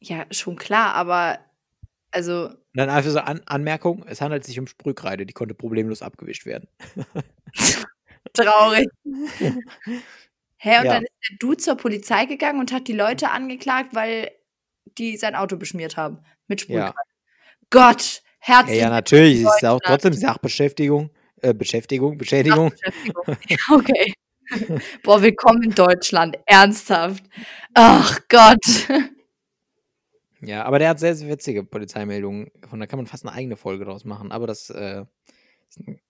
[0.00, 1.38] Ja, schon klar, aber
[2.14, 6.46] also dann einfach so An Anmerkung, es handelt sich um Sprühkreide, die konnte problemlos abgewischt
[6.46, 6.68] werden.
[8.32, 8.88] traurig.
[10.56, 10.94] Hä, und Ja.
[10.94, 14.30] dann ist der Dude zur Polizei gegangen und hat die Leute angeklagt, weil
[14.98, 16.94] die sein Auto beschmiert haben mit Sprühkreide.
[17.70, 19.42] Gott, Ja, herzlich ja, natürlich.
[19.44, 21.10] Es ist auch trotzdem Sachbeschäftigung.
[21.42, 22.70] Äh, Beschäftigung, Beschädigung.
[22.70, 23.36] Sachbeschäftigung.
[23.72, 24.14] Okay.
[25.02, 26.36] Boah, willkommen in Deutschland.
[26.46, 27.24] Ernsthaft.
[27.74, 28.88] Ach Gott.
[30.46, 32.50] Ja, aber der hat sehr, sehr witzige Polizeimeldungen.
[32.68, 34.32] Von da kann man fast eine eigene Folge draus machen.
[34.32, 35.04] Aber das äh,
[35.68, 36.00] ist, ein-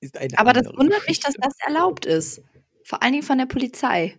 [0.00, 2.42] ist eine Aber das wundert mich, dass das erlaubt ist.
[2.84, 4.18] Vor allen Dingen von der Polizei.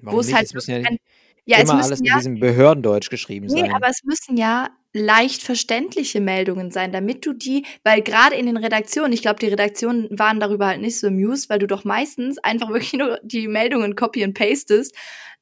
[0.00, 1.00] Warum es halt es müssen ja nicht,
[1.44, 3.72] Ja, es immer alles in ja diesem Behördendeutsch geschrieben ne, sein.
[3.74, 8.56] aber es müssen ja leicht verständliche Meldungen sein, damit du die weil grade in den
[8.56, 12.38] Redaktionen ich glaube, die Redaktionen waren darüber halt nicht so amused, weil du doch meistens
[12.38, 14.94] einfach wirklich nur die Meldungen copy and pastest.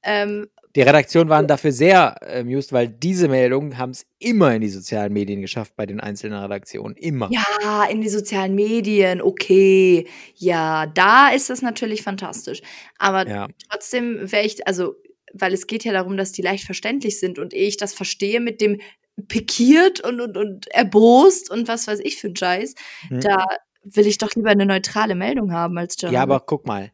[0.02, 4.68] Ähm, Die Redaktionen waren dafür sehr amused, weil diese Meldungen haben es immer in die
[4.68, 6.96] sozialen Medien geschafft bei den einzelnen Redaktionen.
[6.96, 7.36] Immer.
[7.66, 10.06] ja, in die sozialen Medien, okay.
[10.36, 12.60] Ja, da ist das natürlich fantastisch.
[12.98, 13.48] Aber Ja.
[13.70, 14.94] trotzdem wäre ich also,
[15.32, 18.40] weil es geht ja darum, dass die leicht verständlich sind und ehe ich das verstehe
[18.40, 18.80] mit dem
[19.28, 22.74] pikiert und und und erbost und was weiß ich für 'n Scheiß,
[23.10, 23.26] Hm.
[23.26, 23.46] da
[23.84, 26.22] will ich doch lieber 'ne neutrale Meldung haben als Ja, Journalist.
[26.22, 26.92] aber guck mal,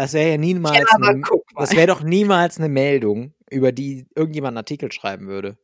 [0.00, 4.06] das wäre ja niemals Ja, 'ne guck das wäre doch niemals 'ne Meldung, über die
[4.14, 5.56] irgendjemand 'n Artikel schreiben würde.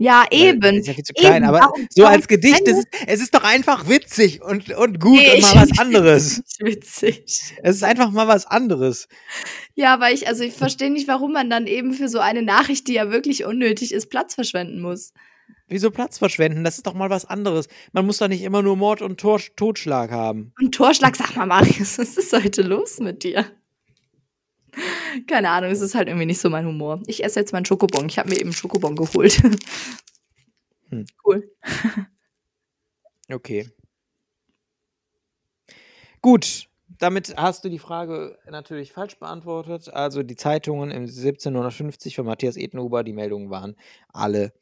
[0.00, 1.46] Ja, Weil eben, das ist ja viel zu klein, eben.
[1.46, 5.18] aber Warum so warum als Gedicht, ist es ist doch einfach witzig und und gut
[5.20, 6.42] Ne, und mal was anderes.
[6.60, 7.24] witzig.
[7.62, 9.08] Es ist einfach mal was anderes.
[9.74, 12.86] Ja, aber ich also, ich verstehe nicht, warum man dann eben für so eine Nachricht,
[12.88, 15.12] die ja wirklich unnötig ist, Platz verschwenden muss.
[15.68, 16.64] Wieso Platz verschwenden?
[16.64, 17.68] Das ist doch mal was anderes.
[17.92, 20.52] Man muss doch nicht immer nur Mord und Tor Totschlag haben.
[20.60, 23.44] Und Torschlag, sag mal, Marius, was ist heute los mit dir?
[25.26, 27.02] Keine Ahnung, es ist halt irgendwie nicht so mein Humor.
[27.06, 28.08] Ich esse jetzt meinen Schokobon.
[28.08, 29.42] Ich habe mir eben Schokobon geholt.
[30.90, 31.06] Hm.
[31.24, 31.44] Cool.
[33.30, 33.68] Okay.
[36.22, 39.88] Gut, damit hast du die Frage natürlich falsch beantwortet.
[39.92, 43.76] Also die Zeitungen im 1750 von Matthias Edenhuber, die Meldungen waren
[44.08, 44.52] alle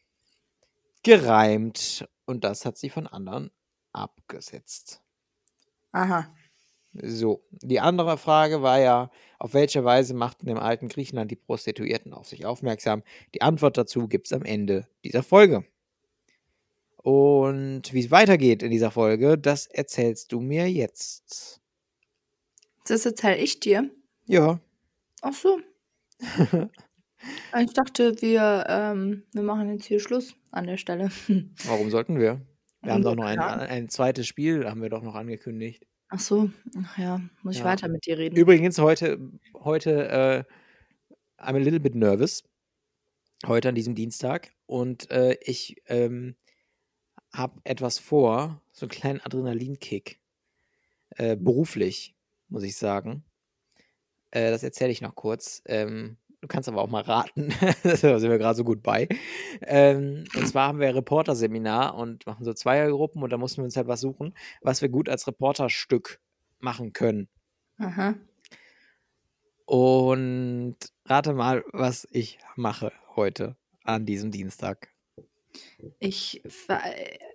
[1.02, 3.50] gereimt und das hat sie von anderen
[3.92, 5.02] abgesetzt.
[5.92, 6.34] Aha.
[7.02, 12.12] So, die andere Frage war ja, auf welche Weise machten im alten Griechenland die Prostituierten
[12.12, 13.02] auf sich aufmerksam?
[13.34, 15.64] Die Antwort dazu gibt es am Ende dieser Folge.
[16.96, 21.60] Und wie es weitergeht in dieser Folge, das erzählst du mir jetzt.
[22.86, 23.90] Das erzähle ich dir.
[24.26, 24.60] Ja.
[25.22, 25.60] Ach so.
[27.58, 31.10] Ich dachte, wir, ähm, wir machen jetzt hier Schluss an der Stelle.
[31.64, 32.40] Warum sollten wir?
[32.82, 35.86] Wir haben doch noch ein, ein zweites Spiel, haben wir doch noch angekündigt.
[36.08, 36.50] Ach so,
[36.84, 37.66] ach ja, muss ich Ja.
[37.66, 38.36] weiter mit dir reden.
[38.36, 39.18] Übrigens heute,
[39.54, 40.44] heute, äh,
[41.42, 42.42] I'm a little bit nervous.
[43.46, 44.52] Heute an diesem Dienstag.
[44.66, 46.36] Und äh, ich ähm,
[47.34, 50.20] habe etwas vor, so einen kleinen Adrenalinkick.
[51.10, 52.16] Äh, beruflich,
[52.48, 53.24] muss ich sagen.
[54.32, 55.62] Äh, das erzähle ich noch kurz.
[55.66, 56.16] Ähm,
[56.46, 57.48] du kannst aber auch mal raten.
[57.82, 59.08] da sind wir gerade so gut bei.
[59.62, 63.76] Ähm, und zwar haben wir Reporterseminar und machen so Zweiergruppen und da mussten wir uns
[63.76, 64.32] halt was suchen,
[64.62, 66.20] was wir gut als Reporterstück
[66.60, 67.28] machen können.
[67.78, 68.14] Aha.
[69.64, 74.88] Und rate mal, was ich mache heute an diesem Dienstag.
[75.98, 76.42] Ich,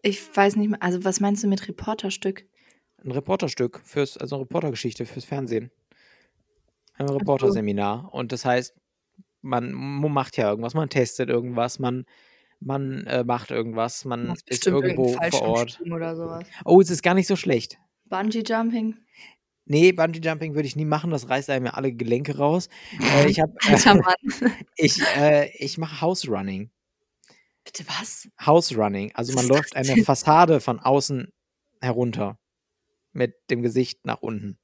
[0.03, 2.45] ich weiß nicht mehr, also was meinst du mit Reporterstück?
[3.03, 5.69] Ein Reporterstück fürs, also eine Reportergeschichte fürs Fernsehen.
[6.93, 7.09] Ein.
[7.09, 8.13] Reporterseminar.
[8.13, 8.75] Und das heißt,
[9.41, 12.05] man macht ja irgendwas, man testet irgendwas, man,
[12.59, 15.81] man äh, macht irgendwas, man machst ist irgendwo vor Ort.
[15.81, 16.45] Oder sowas.
[16.65, 17.79] Oh, es ist gar nicht so schlecht.
[18.05, 18.97] Bungee Jumping.
[19.65, 22.69] Nee, Bungee Jumping würde ich nie machen, das reißt einem ja alle Gelenke raus.
[22.99, 24.15] Äh, ich habe, Alter Mann.
[24.75, 26.69] ich, äh, ich mache House Running.
[27.63, 28.27] Bitte was?
[28.43, 29.11] House Running.
[29.13, 30.03] Also man läuft eine?
[30.03, 31.31] Fassade von außen
[31.79, 32.37] herunter.
[33.13, 34.57] Mit dem Gesicht nach unten.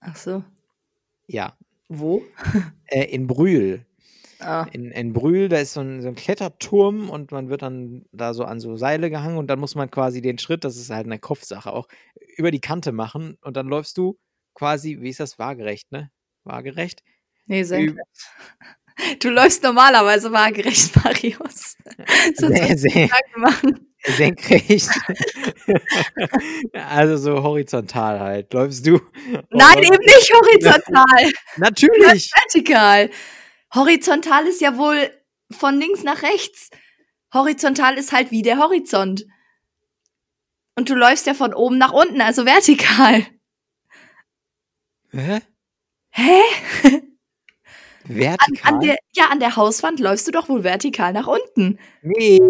[0.00, 0.44] Ach so.
[1.26, 1.56] Ja.
[1.88, 2.22] Wo?
[2.86, 3.86] Äh, in Brühl.
[4.40, 4.66] Ah.
[4.72, 8.32] In, in Brühl, da ist so ein, so ein Kletterturm und man wird dann da
[8.34, 11.06] so an so Seile gehangen und dann muss man quasi den Schritt, das ist halt
[11.06, 11.88] eine Kopfsache auch,
[12.36, 14.18] über die Kante machen und dann läufst du
[14.54, 16.10] quasi, wie ist das, waagerecht, ne?
[16.44, 17.02] Waagerecht?
[17.46, 17.98] Nee, senkrecht.
[19.20, 21.76] Du läufst normalerweise waagerecht, Marius.
[22.36, 23.08] Sonst sehr, sehr,
[24.04, 24.90] senkrecht.
[26.72, 29.00] also so horizontal halt, läufst du.
[29.50, 31.32] Nein, eben nicht horizontal.
[31.56, 32.30] Natürlich.
[32.34, 33.10] vertikal.
[33.74, 35.10] Horizontal ist ja wohl
[35.50, 36.70] von links nach rechts.
[37.32, 39.26] Horizontal ist halt wie der Horizont.
[40.76, 43.26] Und du läufst ja von oben nach unten, also vertikal.
[45.10, 45.40] Hä?
[46.10, 46.40] Hä?
[48.08, 48.74] An, Vertikal?
[48.74, 51.78] an der, ja, an der Hauswand läufst du doch wohl vertikal nach unten.
[52.02, 52.40] Nee,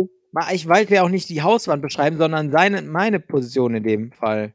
[0.52, 4.54] ich wollte ja auch nicht die Hauswand beschreiben, sondern seine, meine Position in dem Fall.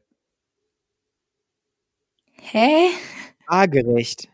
[2.40, 2.88] Hä?
[3.46, 4.28] Waagerecht.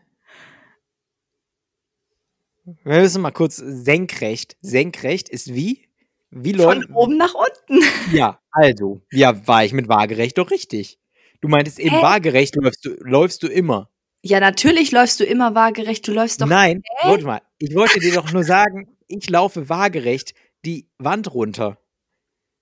[2.65, 4.57] Wir müssen mal kurz senkrecht.
[4.61, 5.85] Senkrecht ist wie?
[6.31, 6.89] Wie Von läuft.
[6.93, 7.83] oben nach unten.
[8.13, 9.01] Ja, also.
[9.11, 10.99] Ja, war ich mit waagerecht doch richtig.
[11.41, 12.01] Du meintest eben Hä?
[12.01, 13.89] waagerecht läufst du, läufst du immer.
[14.21, 16.07] Ja, natürlich läufst du immer waagerecht.
[16.07, 16.47] Du läufst doch.
[16.47, 17.09] Nein, Hä?
[17.09, 17.41] warte mal.
[17.57, 21.77] Ich wollte dir doch nur sagen, ich laufe waagerecht die Wand runter.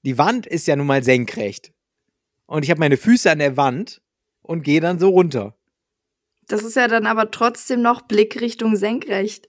[0.04, 1.72] Die Wand ist ja nun mal senkrecht.
[2.48, 4.02] Und ich habe meine Füße an der Wand
[4.42, 5.56] und gehe dann so runter.
[6.48, 9.48] Das ist ja dann aber trotzdem noch Blickrichtung senkrecht.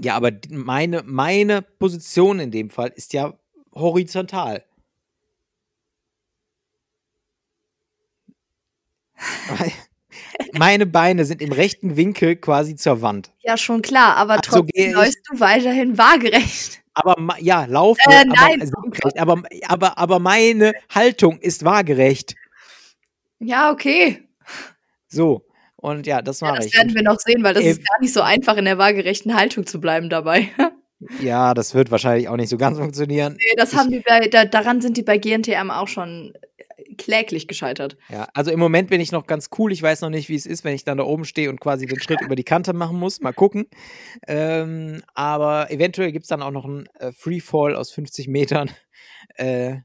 [0.00, 3.34] Ja, aber meine, meine Position in dem Fall ist ja
[3.74, 4.64] horizontal.
[10.52, 13.32] Meine Beine sind im rechten Winkel quasi zur Wand.
[13.40, 16.82] Ja, schon klar, aber also trotzdem läufst du weiterhin waagerecht.
[16.94, 18.70] Aber ja, laufe, äh, nein.
[19.16, 22.34] Aber, aber, aber, aber meine Haltung ist waagerecht.
[23.38, 24.28] Ja, okay.
[25.08, 25.42] So,
[25.82, 26.72] und ja, das mache ja, das ich.
[26.72, 28.78] Das werden wir noch sehen, weil das äh, ist gar nicht so einfach, in der
[28.78, 30.48] waagerechten Haltung zu bleiben dabei.
[31.20, 33.36] ja, das wird wahrscheinlich auch nicht so ganz funktionieren.
[33.36, 36.34] Nee, das haben die bei, da, daran sind die bei GNTM auch schon
[36.98, 37.96] kläglich gescheitert.
[38.10, 39.72] Ja, also im Moment bin ich noch ganz cool.
[39.72, 41.86] Ich weiß noch nicht, wie es ist, wenn ich dann da oben stehe und quasi
[41.86, 43.20] den Schritt über die Kante machen muss.
[43.20, 43.66] Mal gucken.
[44.28, 48.70] Ähm, aber eventuell gibt es dann auch noch einen äh, Freefall aus 50 Metern.
[49.34, 49.78] Äh,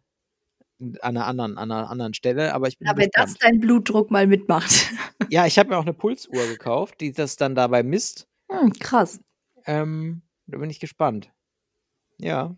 [0.79, 2.87] an einer anderen, an einer anderen Stelle, aber ich bin.
[2.95, 4.91] Wenn das dein Blutdruck mal mitmacht.
[5.29, 8.27] ja, ich habe mir auch eine Pulsuhr gekauft, die das dann dabei misst.
[8.49, 9.19] Hm, krass.
[9.65, 11.31] Ähm, da bin ich gespannt.
[12.17, 12.55] Ja.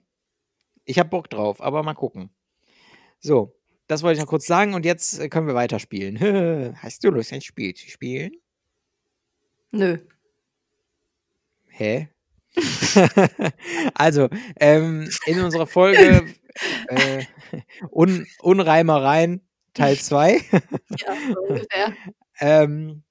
[0.86, 2.30] Ich habe Bock drauf, aber mal gucken.
[3.20, 3.56] So,
[3.88, 6.20] das wollte ich noch kurz sagen und jetzt äh, können wir weiterspielen.
[6.82, 8.34] Hast du Lust, ein Spiel zu spielen?
[9.72, 9.98] Nö.
[11.68, 12.10] Hä?
[13.94, 16.26] also, ähm, in unserer Folge
[16.88, 17.24] äh,
[17.92, 19.42] Un Unreimereien
[19.74, 20.42] Teil 2
[20.98, 21.94] ja,
[22.40, 23.04] ähm,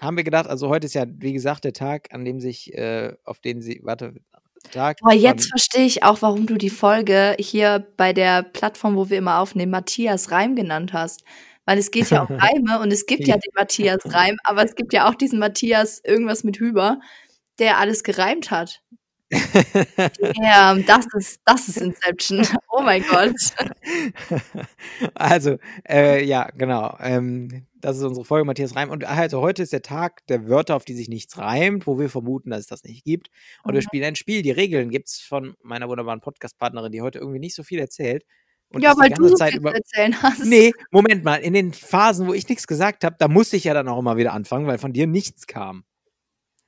[0.00, 3.14] haben wir gedacht, also heute ist ja, wie gesagt, der Tag, an dem sich, äh,
[3.24, 4.14] auf den sie, warte,
[4.70, 4.98] Tag.
[5.02, 9.18] Aber jetzt verstehe ich auch, warum du die Folge hier bei der Plattform, wo wir
[9.18, 11.24] immer aufnehmen, Matthias Reim genannt hast.
[11.64, 14.74] Weil es geht ja um Reime und es gibt ja den Matthias Reim, aber es
[14.74, 17.00] gibt ja auch diesen Matthias irgendwas mit Hüber,
[17.60, 18.82] der alles gereimt hat.
[20.42, 22.46] ja, das ist, das ist Inception.
[22.72, 23.34] Oh mein Gott.
[25.14, 26.96] Also, äh, ja, genau.
[27.00, 28.90] Ähm, das ist unsere Folge, Matthias Reim.
[28.90, 32.08] Und also heute ist der Tag der Wörter, auf die sich nichts reimt, wo wir
[32.08, 33.28] vermuten, dass es das nicht gibt.
[33.62, 33.74] Und mhm.
[33.76, 34.42] wir spielen ein Spiel.
[34.42, 38.24] Die Regeln gibt es von meiner wunderbaren Podcast-Partnerin, die heute irgendwie nicht so viel erzählt.
[38.72, 39.74] Und ja, weil du so Zeit viel über...
[39.74, 40.44] erzählen hast.
[40.44, 41.36] Nee, Moment mal.
[41.36, 44.16] In den Phasen, wo ich nichts gesagt habe, da musste ich ja dann auch immer
[44.16, 45.84] wieder anfangen, weil von dir nichts kam.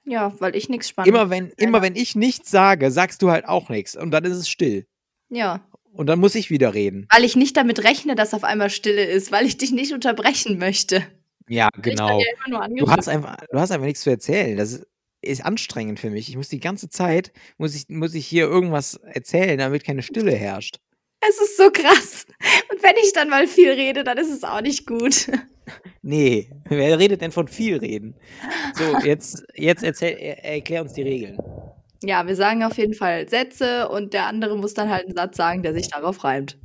[0.05, 3.47] Ja, weil ich nichts spannend Immer wenn, immer wenn ich nichts sage, sagst du halt
[3.47, 3.97] auch nichts.
[3.97, 4.87] Und dann ist es still.
[5.29, 5.67] Ja.
[5.93, 7.07] Und dann muss ich wieder reden.
[7.13, 10.59] Weil ich nicht damit rechne, dass auf einmal Stille ist, weil ich dich nicht unterbrechen
[10.59, 11.07] möchte.
[11.49, 12.19] Ja, genau.
[12.19, 14.57] Ja du, hast einfach, du hast einfach nichts zu erzählen.
[14.57, 14.87] Das ist,
[15.21, 16.29] ist, anstrengend für mich.
[16.29, 20.33] Ich muss die ganze Zeit, muss ich, muss ich hier irgendwas erzählen, damit keine Stille
[20.33, 20.79] herrscht.
[21.29, 22.27] Es ist so krass.
[22.71, 25.29] Und wenn ich dann mal viel rede, dann ist es auch nicht gut.
[26.03, 28.17] Nee, wer redet denn von viel reden?
[28.75, 31.39] So, jetzt, jetzt erzähl, erklär uns die Regeln.
[32.03, 35.37] Ja, wir sagen auf jeden Fall Sätze und der andere muss dann halt einen Satz
[35.37, 36.59] sagen, der sich darauf reimt.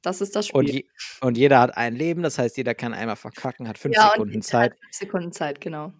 [0.00, 0.58] Das ist das Spiel.
[0.58, 0.84] Und, je,
[1.20, 4.40] und jeder hat ein Leben, das heißt, jeder kann einmal verkacken, hat fünf ja, Sekunden
[4.40, 4.72] Zeit.
[4.72, 5.92] Hat fünf Sekunden Zeit, genau.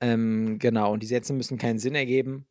[0.00, 2.46] Ähm, genau, und die Sätze müssen keinen Sinn ergeben.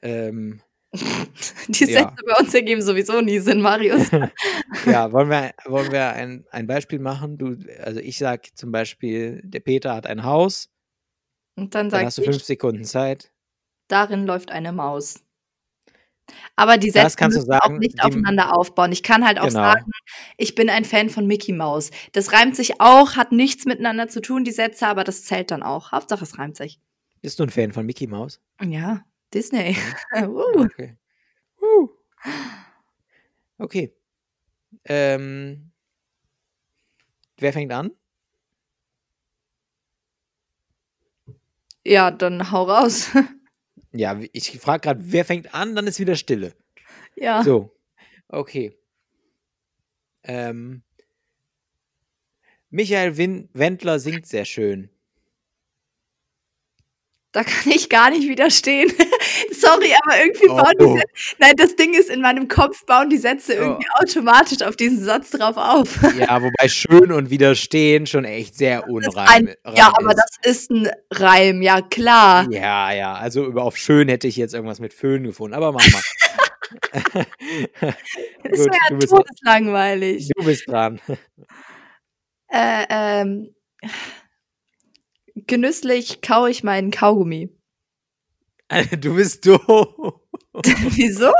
[0.00, 0.62] Ähm,
[1.68, 2.16] Die Sätze ja.
[2.26, 4.10] bei uns ergeben sowieso nie Sinn, Marius.
[4.86, 7.36] ja, wollen wir, wollen wir ein, ein Beispiel machen?
[7.36, 10.70] Du, also ich sage zum Beispiel, der Peter hat ein Haus.
[11.56, 13.30] Und dann, dann hast du fünf Sekunden Zeit.
[13.88, 15.22] Darin läuft eine Maus.
[16.56, 18.92] Aber die Sätze müssen sagen, auch nicht aufeinander aufbauen.
[18.92, 19.60] Ich kann halt auch genau.
[19.60, 19.90] sagen,
[20.36, 21.90] ich bin ein Fan von Mickey Mouse.
[22.12, 25.62] Das reimt sich auch, hat nichts miteinander zu tun, die Sätze, aber das zählt dann
[25.62, 25.92] auch.
[25.92, 26.80] Hauptsache, es reimt sich.
[27.22, 28.40] Bist du ein Fan von Mickey Mouse?
[28.62, 29.04] Ja.
[29.32, 29.76] Disney.
[30.16, 30.66] uh.
[30.78, 30.96] Okay.
[31.60, 31.88] Uh.
[33.58, 33.92] Okay.
[34.84, 35.72] Ähm,
[37.38, 37.90] wer fängt an?
[41.84, 43.10] Ja, dann hau raus.
[43.92, 46.54] ja, ich frage gerade, wer fängt an, dann ist wieder Stille.
[47.16, 47.42] Ja.
[47.42, 47.74] So.
[48.28, 48.76] Okay.
[50.22, 50.82] Ähm,
[52.70, 54.90] Michael Wendler singt sehr schön.
[57.32, 58.92] Da kann ich gar nicht widerstehen.
[59.52, 61.36] Sorry, aber irgendwie oh, bauen die Sätze.
[61.38, 63.62] Nein, das Ding ist, in meinem Kopf bauen die Sätze oh.
[63.62, 65.98] irgendwie automatisch auf diesen Satz drauf auf.
[66.18, 70.88] Ja, wobei schön und widerstehen schon echt sehr unreim ein, Ja, aber das ist ein
[71.10, 72.46] Reim, ja klar.
[72.50, 75.86] Ja, ja, also über auf schön hätte ich jetzt irgendwas mit Föhn gefunden, aber mach
[75.92, 76.02] mal.
[78.42, 80.30] das wäre ja todeslangweilig.
[80.36, 81.00] Du bist dran.
[82.50, 83.54] Äh, ähm
[85.46, 87.50] genüsslich kaue ich meinen Kaugummi.
[89.00, 90.20] Du bist doof.
[90.90, 91.32] Wieso?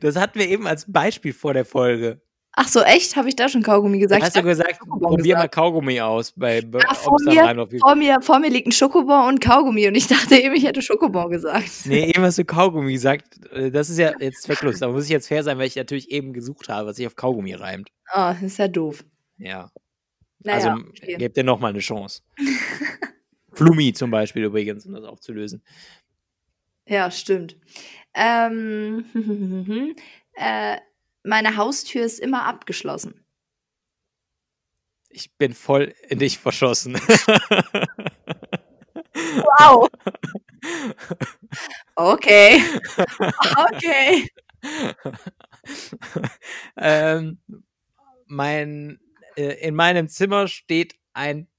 [0.00, 2.20] Das hatten wir eben als Beispiel vor der Folge.
[2.52, 3.14] Ach so, echt?
[3.14, 4.22] Habe ich da schon Kaugummi gesagt?
[4.22, 6.32] Hast du gesagt, probier mal Kaugummi aus.
[6.32, 10.08] Bei, ja, vor, mir, vor, mir, vor mir liegt ein Schokobon und Kaugummi und ich
[10.08, 11.70] dachte eben, ich hätte Schokobon gesagt.
[11.84, 13.38] Nee, eben hast du Kaugummi gesagt.
[13.72, 14.80] Das ist ja jetzt zwecklos.
[14.80, 17.14] Da muss ich jetzt fair sein, weil ich natürlich eben gesucht habe, was sich auf
[17.14, 17.90] Kaugummi reimt.
[18.08, 19.04] Ah, oh, das ist ja doof.
[19.38, 19.70] Ja.
[20.40, 21.16] Naja, also okay.
[21.18, 22.22] gebt dir nochmal eine Chance.
[23.60, 25.62] Flumi zum Beispiel übrigens, um das aufzulösen.
[26.86, 27.56] Ja, stimmt.
[28.14, 29.04] Ähm,
[30.34, 30.78] äh,
[31.22, 33.22] meine Haustür ist immer abgeschlossen.
[35.10, 36.94] Ich bin voll in dich verschossen.
[39.14, 39.88] Wow.
[41.96, 42.62] Okay.
[43.72, 44.28] Okay.
[46.76, 47.38] ähm,
[48.26, 49.00] mein,
[49.36, 51.49] äh, in meinem Zimmer steht ein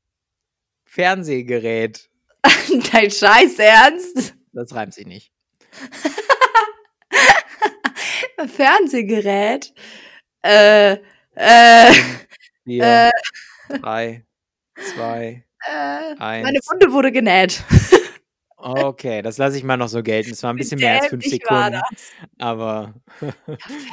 [0.91, 2.09] Fernsehgerät.
[2.91, 4.35] Dein Scheiß Ernst?
[4.51, 5.31] Das reimt sich nicht.
[8.47, 9.73] Fernsehgerät?
[10.41, 10.97] Äh,
[11.35, 11.93] äh,
[12.65, 13.09] Vier, äh,
[13.79, 14.25] drei,
[14.93, 16.43] zwei, äh, eins.
[16.43, 17.63] meine Wunde wurde genäht.
[18.63, 20.29] Okay, das lasse ich mal noch so gelten.
[20.33, 21.81] Es war ein bisschen mehr als fünf Sekunden,
[22.37, 22.93] aber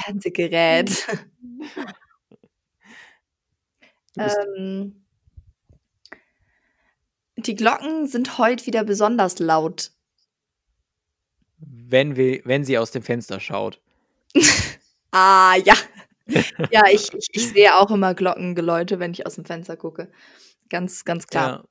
[0.04, 1.06] Fernsehgerät.
[4.14, 5.07] du bist ähm,
[7.38, 9.92] die Glocken sind heute wieder besonders laut.
[11.60, 13.80] wenn, wir, wenn sie aus dem Fenster schaut.
[15.10, 15.72] Ah, ja.
[16.70, 20.12] ja, ich, ich, ich sehe auch immer Glockengeläute, wenn ich aus dem Fenster gucke.
[20.68, 21.66] Ganz, ganz klar.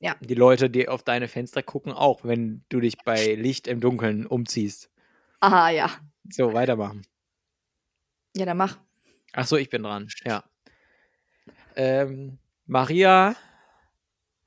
[0.00, 0.16] Ja.
[0.20, 4.24] Die Leute, die auf deine Fenster gucken, auch, wenn du dich bei Licht im Dunkeln
[4.24, 4.90] umziehst.
[5.40, 5.90] Aha, ja.
[6.30, 7.06] So, weitermachen.
[8.34, 8.78] Ja, dann mach.
[9.34, 10.08] Ach so, ich bin dran.
[10.24, 10.44] Ja.
[11.76, 13.36] Ähm, Maria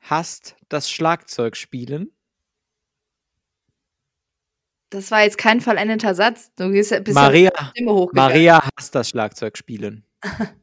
[0.01, 2.11] hasst das Schlagzeugspielen.
[4.89, 6.51] Das war jetzt kein vollendeter Satz.
[6.55, 8.33] Du gehst, bist Maria, ja Stimme hochgegangen.
[8.33, 10.05] Maria hasst das Schlagzeugspielen.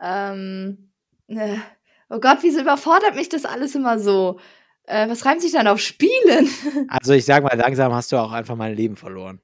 [0.00, 0.90] Ähm,
[1.28, 1.56] äh,
[2.10, 4.38] oh Gott, wieso überfordert mich das alles immer so?
[4.84, 6.48] Äh, was reimt sich dann auf Spielen?
[6.88, 9.40] Also ich sag mal, langsam hast du auch einfach mein Leben verloren.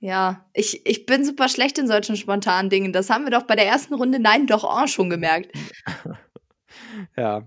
[0.00, 2.92] ja, ich, ich bin super schlecht in solchen spontanen Dingen.
[2.92, 5.50] Das haben wir doch bei der ersten Runde Nein, doch oh, schon gemerkt.
[7.16, 7.46] Ja.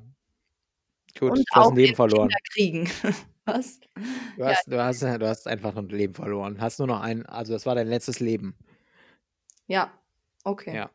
[1.19, 2.29] Gut, Und du hast ein Leben verloren.
[2.29, 2.89] Kinderkriegen.
[3.45, 3.79] Was?
[4.37, 6.59] Du hast, du, hast, du hast einfach ein Leben verloren.
[6.59, 8.55] Hast nur noch ein, also das war dein letztes Leben.
[9.67, 9.93] Ja,
[10.43, 10.75] okay.
[10.75, 10.91] Ja.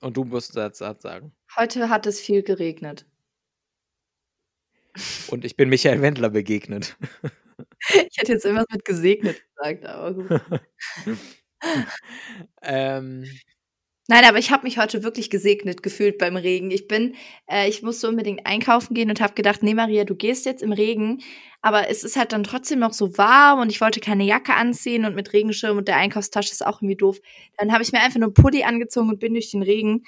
[0.00, 1.32] Und du musst das sagen.
[1.56, 3.06] Heute hat es viel geregnet.
[5.28, 6.96] Und ich bin Michael Wendler begegnet.
[7.88, 10.40] Ich hätte jetzt irgendwas mit gesegnet gesagt, aber gut.
[12.62, 13.24] ähm,
[14.10, 16.72] Nein, aber ich habe mich heute wirklich gesegnet gefühlt beim Regen.
[16.72, 17.14] Ich bin,
[17.48, 20.72] äh, ich musste unbedingt einkaufen gehen und habe gedacht, nee Maria, du gehst jetzt im
[20.72, 21.22] Regen,
[21.62, 25.04] aber es ist halt dann trotzdem noch so warm und ich wollte keine Jacke anziehen
[25.04, 27.20] und mit Regenschirm und der Einkaufstasche ist auch irgendwie doof.
[27.56, 30.02] Dann habe ich mir einfach nur einen Pulli angezogen und bin durch den Regen.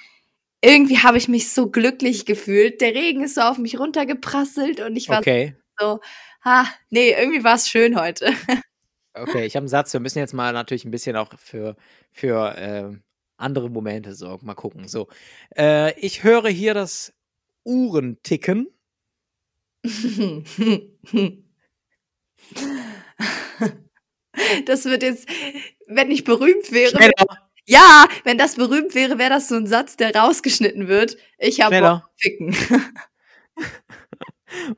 [0.61, 2.81] Irgendwie habe ich mich so glücklich gefühlt.
[2.81, 5.55] Der Regen ist so auf mich runtergeprasselt und ich war okay.
[5.79, 6.01] so,
[6.43, 8.33] ha, nee, irgendwie war es schön heute.
[9.15, 9.93] Okay, ich habe einen Satz.
[9.93, 11.75] Wir müssen jetzt mal natürlich ein bisschen auch für,
[12.11, 12.97] für äh,
[13.37, 14.45] andere Momente sorgen.
[14.45, 14.87] Mal gucken.
[14.87, 15.07] So.
[15.55, 17.13] Äh, ich höre hier das
[17.65, 18.67] Uhrenticken.
[24.65, 25.29] Das wird jetzt,
[25.87, 26.89] wenn ich berühmt wäre.
[26.91, 27.13] Schneller,
[27.65, 31.17] Ja, wenn das berühmt wäre, wäre das so ein Satz, der rausgeschnitten wird.
[31.37, 31.79] Ich habe.
[31.81, 32.55] Bock ficken.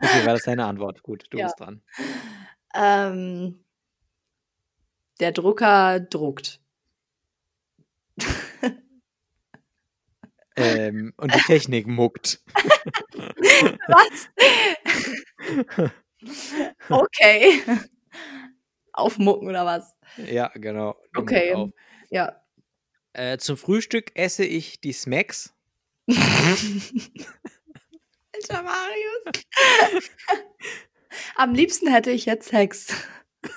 [0.01, 1.03] Okay, war das deine Antwort?
[1.03, 1.45] Gut, du Ja.
[1.47, 1.81] bist dran.
[2.73, 3.59] ähm,
[5.19, 6.61] der Drucker druckt.
[10.55, 12.41] Ähm, und die Technik muckt.
[13.87, 14.29] Was?
[16.89, 17.61] okay.
[18.93, 19.93] Aufmucken oder was?
[20.17, 20.95] Ja, genau.
[21.15, 21.71] Okay.
[22.09, 22.41] Ja.
[23.13, 25.53] Äh, zum Frühstück esse ich die Smacks.
[26.07, 26.81] Alter
[28.63, 29.23] Marius.
[31.35, 32.93] Am liebsten hätte ich jetzt Sex.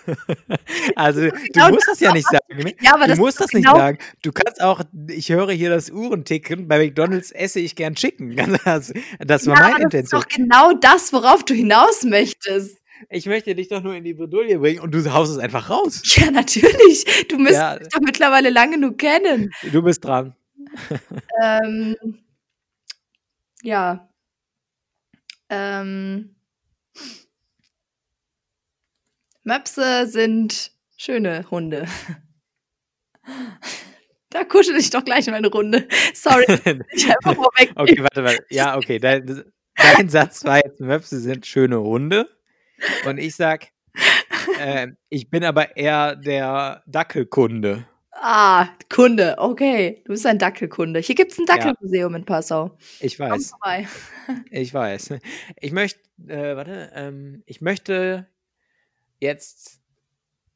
[0.96, 2.56] Also, du genau musst das ja nicht sagen.
[2.62, 2.74] Ne?
[2.80, 3.98] Ja, aber du das musst das nicht genau- sagen.
[4.22, 6.68] Du kannst auch, ich höre hier das Uhrenticken.
[6.68, 8.36] Bei McDonalds esse ich gern Chicken.
[8.64, 10.20] Das, das war Ja, meine aber das ist Intention.
[10.20, 12.78] doch genau das, worauf du hinaus möchtest.
[13.10, 16.02] Ich möchte dich doch nur in die Bredouille bringen und du haust es einfach raus.
[16.16, 17.26] Ja, natürlich.
[17.28, 17.78] Du müsstest Ja.
[17.78, 19.50] mich doch mittlerweile lang genug kennen.
[19.72, 20.34] Du bist dran.
[21.42, 21.96] Ähm,
[23.62, 24.08] ja.
[25.48, 26.34] Ähm,
[29.48, 31.86] Möpse sind schöne Hunde.
[34.28, 35.88] Da kuschel ich doch gleich meine Runde.
[36.12, 36.44] Sorry,
[36.92, 37.72] ich einfach vorweg.
[37.74, 38.44] Okay, warte, warte.
[38.50, 38.98] Ja, okay.
[38.98, 39.44] Dein,
[39.74, 42.28] dein Satz war jetzt, Möpse sind schöne Hunde.
[43.06, 43.68] Und ich sag,
[44.60, 47.86] äh, ich bin aber eher der Dackelkunde.
[48.12, 50.02] Ah, Kunde, okay.
[50.04, 51.00] Du bist ein Dackelkunde.
[51.00, 52.76] Hier gibt es ein Dackelmuseum in Passau.
[53.00, 53.52] Ich weiß.
[54.50, 55.14] Ich weiß.
[55.58, 58.26] Ich möchte, äh, warte, ähm, ich möchte
[59.18, 59.80] jetzt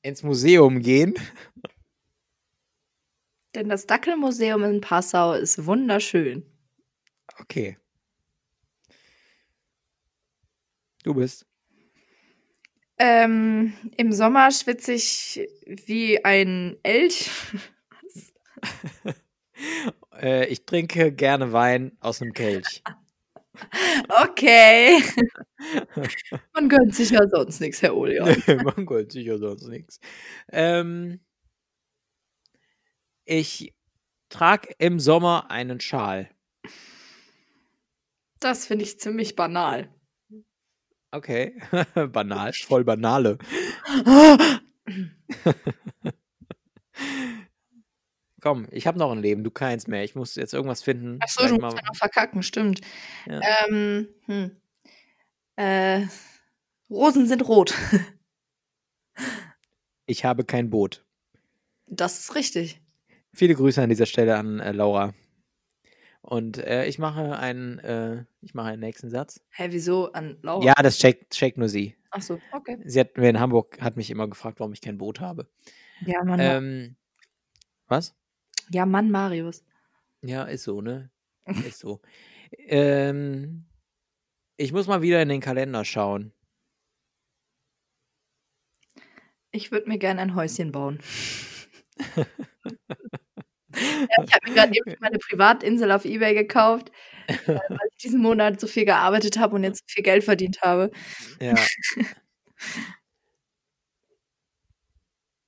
[0.03, 1.15] ins Museum gehen.
[3.55, 6.45] Denn das Dackelmuseum in Passau ist wunderschön.
[7.39, 7.77] Okay.
[11.03, 11.47] Du bist.
[12.99, 17.31] Ähm, Im Sommer schwitze ich wie ein Elch.
[20.21, 22.83] äh, ich trinke gerne Wein aus einem Kelch.
[24.09, 25.03] Okay.
[26.55, 28.43] Man gönnt sich ja sonst nichts, Herr Olion.
[28.65, 30.01] Man gönnt sich ja sonst nichts.
[30.51, 31.21] Ähm,
[33.25, 33.75] ich
[34.29, 36.31] trage im Sommer einen Schal.
[38.41, 39.89] Das finde ich ziemlich banal.
[41.13, 41.61] Okay,
[42.13, 43.39] banal, voll banale.
[48.43, 50.03] Komm, ich habe noch ein Leben, du keins mehr.
[50.03, 51.19] Ich muss jetzt irgendwas finden.
[51.21, 52.81] Achso, du musst ja noch verkacken, stimmt.
[53.27, 53.41] Ja.
[53.69, 54.57] Ähm, hm.
[55.55, 56.07] äh,
[56.91, 57.73] Rosen sind rot.
[60.07, 61.05] ich habe kein Boot.
[61.87, 62.81] Das ist richtig.
[63.33, 65.15] Viele Grüße an dieser Stelle an äh, Laura.
[66.21, 69.41] Und äh, ich mache einen, äh, ich mache einen nächsten Satz.
[69.51, 70.65] Hä, wieso an Laura?
[70.65, 71.97] Ja, das checkt, checkt nur sie.
[72.11, 72.77] Ach so, okay.
[72.85, 75.49] Sie hat mir in Hamburg hat mich immer gefragt, warum ich kein Boot habe.
[76.05, 76.41] Ja, Mann.
[76.41, 76.97] Ähm,
[77.87, 78.17] was?
[78.71, 79.65] Ja, Mann, Marius.
[80.23, 81.11] Ja, ist so, ne?
[81.67, 82.01] ist so.
[82.59, 83.65] Ähm,
[84.59, 86.35] ich muss mal wieder in den Kalender schauen.
[89.53, 91.01] Ich würde mir gerne ein Häuschen bauen.
[92.17, 92.25] ja,
[94.25, 96.93] ich habe mir gerade eben meine Privatinsel auf Ebay gekauft,
[97.27, 100.61] äh, weil ich diesen Monat so viel gearbeitet habe und jetzt so viel Geld verdient
[100.63, 100.91] habe.
[101.41, 101.55] Ja.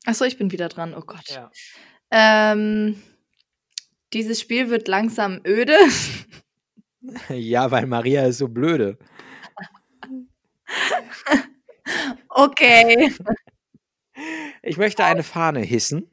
[0.06, 0.94] Achso, ich bin wieder dran.
[0.94, 1.28] Oh Gott.
[1.28, 1.50] Ja.
[2.16, 3.02] Ähm,
[4.12, 5.76] dieses Spiel wird langsam öde.
[7.28, 8.96] Ja, weil Maria ist so blöde.
[12.30, 13.12] okay.
[14.62, 16.08] Ich möchte eine Fahne hissen.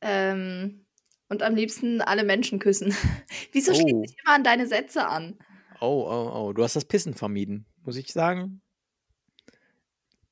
[0.00, 0.84] Ähm,
[1.28, 2.92] und am liebsten alle Menschen küssen.
[3.52, 3.74] Wieso oh.
[3.76, 5.38] schließe ich immer an deine Sätze an?
[5.80, 6.52] Oh, oh, oh.
[6.52, 8.62] Du hast das Pissen vermieden, muss ich sagen.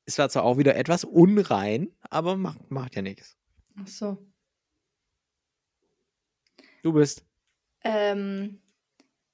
[0.07, 3.37] Es war zwar auch wieder etwas unrein, aber macht, macht ja nichts.
[3.77, 4.19] Ach so.
[6.83, 7.25] Du bist.
[7.83, 8.61] Ähm,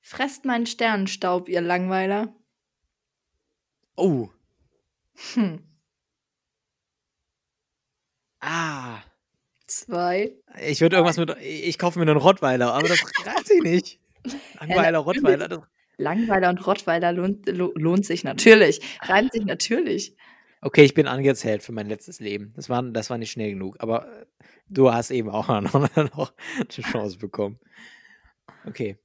[0.01, 2.35] fresst meinen Sternenstaub, ihr Langweiler.
[3.97, 4.29] Oh.
[5.35, 5.63] Hm.
[8.41, 9.01] Ah.
[9.67, 10.33] Zwei.
[10.61, 11.37] Ich würde irgendwas mit.
[11.41, 14.01] Ich kaufe mir einen Rottweiler, aber das reicht sich nicht.
[14.61, 15.49] Langweiler, Rottweiler.
[15.49, 15.61] Das...
[15.99, 18.81] Langweiler und Rottweiler lohnt, lohnt sich natürlich.
[19.03, 20.15] Reimt sich natürlich.
[20.67, 22.53] Okay, ich bin angezählt für mein letztes Leben.
[22.57, 23.77] Das war, das war nicht schnell genug.
[23.79, 24.27] Aber äh,
[24.69, 27.61] du hast eben auch noch, noch eine Chance bekommen.
[28.65, 28.99] Okay.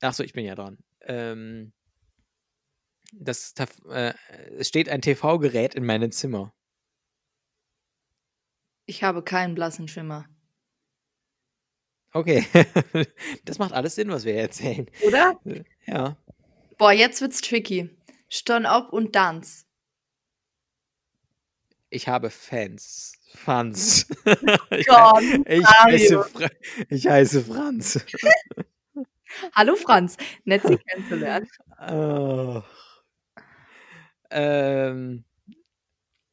[0.00, 0.78] Achso, ich bin ja dran.
[1.02, 1.74] Ähm,
[3.12, 3.52] das,
[3.90, 4.14] äh,
[4.56, 6.54] es steht ein TV-Gerät in meinem Zimmer.
[8.86, 10.24] Ich habe keinen blassen Schimmer.
[12.14, 12.46] Okay.
[13.44, 14.90] das macht alles Sinn, was wir erzählen.
[15.06, 15.38] Oder?
[15.84, 16.16] Ja.
[16.78, 17.90] Boah, jetzt wird's tricky.
[18.30, 19.65] Stonn ob und Tanz.
[21.90, 23.12] Ich habe Fans.
[23.34, 24.06] Fans.
[24.70, 24.86] ich,
[25.46, 26.24] ich, heiße
[26.88, 28.04] ich heiße Franz.
[29.52, 31.48] Hallo Franz, nett Sie kennenzulernen.
[31.78, 32.62] Oh.
[34.30, 35.24] Ähm,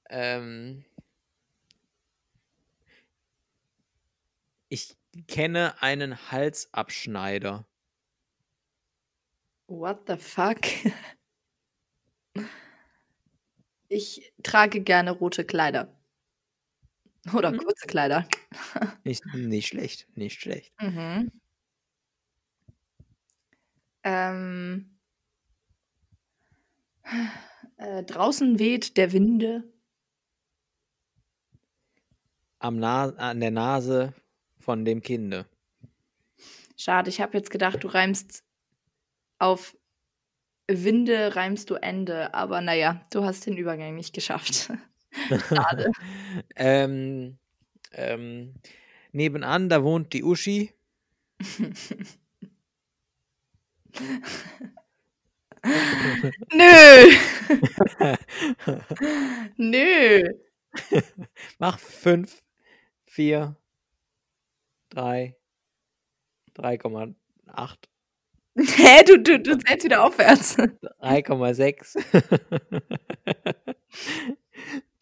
[0.09, 0.85] ähm,
[4.69, 4.95] ich
[5.27, 7.65] kenne einen Halsabschneider.
[9.67, 10.61] What the fuck?
[13.93, 15.95] Ich trage gerne rote Kleider.
[17.31, 17.57] Oder mhm.
[17.57, 18.27] kurze Kleider.
[19.03, 20.73] Nicht, nicht schlecht, nicht schlecht.
[20.81, 21.31] Mhm.
[24.03, 24.97] Ähm,
[27.77, 29.71] äh, draußen weht der Winde.
[32.59, 34.13] Am Na an der Nase
[34.59, 35.45] von dem Kinde.
[36.75, 38.43] Schade, ich habe jetzt gedacht, du reimst
[39.37, 39.77] auf
[40.67, 44.71] Winde reimst du Ende, aber naja, du hast den Übergang nicht geschafft.
[45.49, 45.91] Schade.
[46.55, 47.37] ähm,
[47.91, 48.53] ähm,
[49.11, 50.71] nebenan, da wohnt die Uschi.
[56.53, 57.11] Nö.
[59.57, 60.23] Nö.
[61.59, 62.41] Mach fünf,
[63.05, 63.55] vier,
[64.89, 65.35] drei,
[66.55, 67.89] 3,8.
[68.57, 70.57] Hä, du, du, du zählst wieder aufwärts.
[70.57, 71.97] 3,6.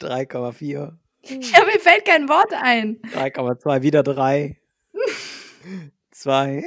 [0.00, 0.92] 3,4.
[1.24, 3.00] Ja, mir fällt kein Wort ein.
[3.14, 4.56] 3,2, wieder 3.
[6.10, 6.64] 2.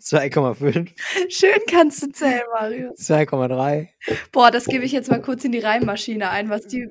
[0.00, 0.88] 2,5.
[1.28, 2.90] Schön kannst du zählen, Mario.
[2.94, 3.88] 2,3.
[4.32, 6.88] Boah, das gebe ich jetzt mal kurz in die Reimmaschine ein, was die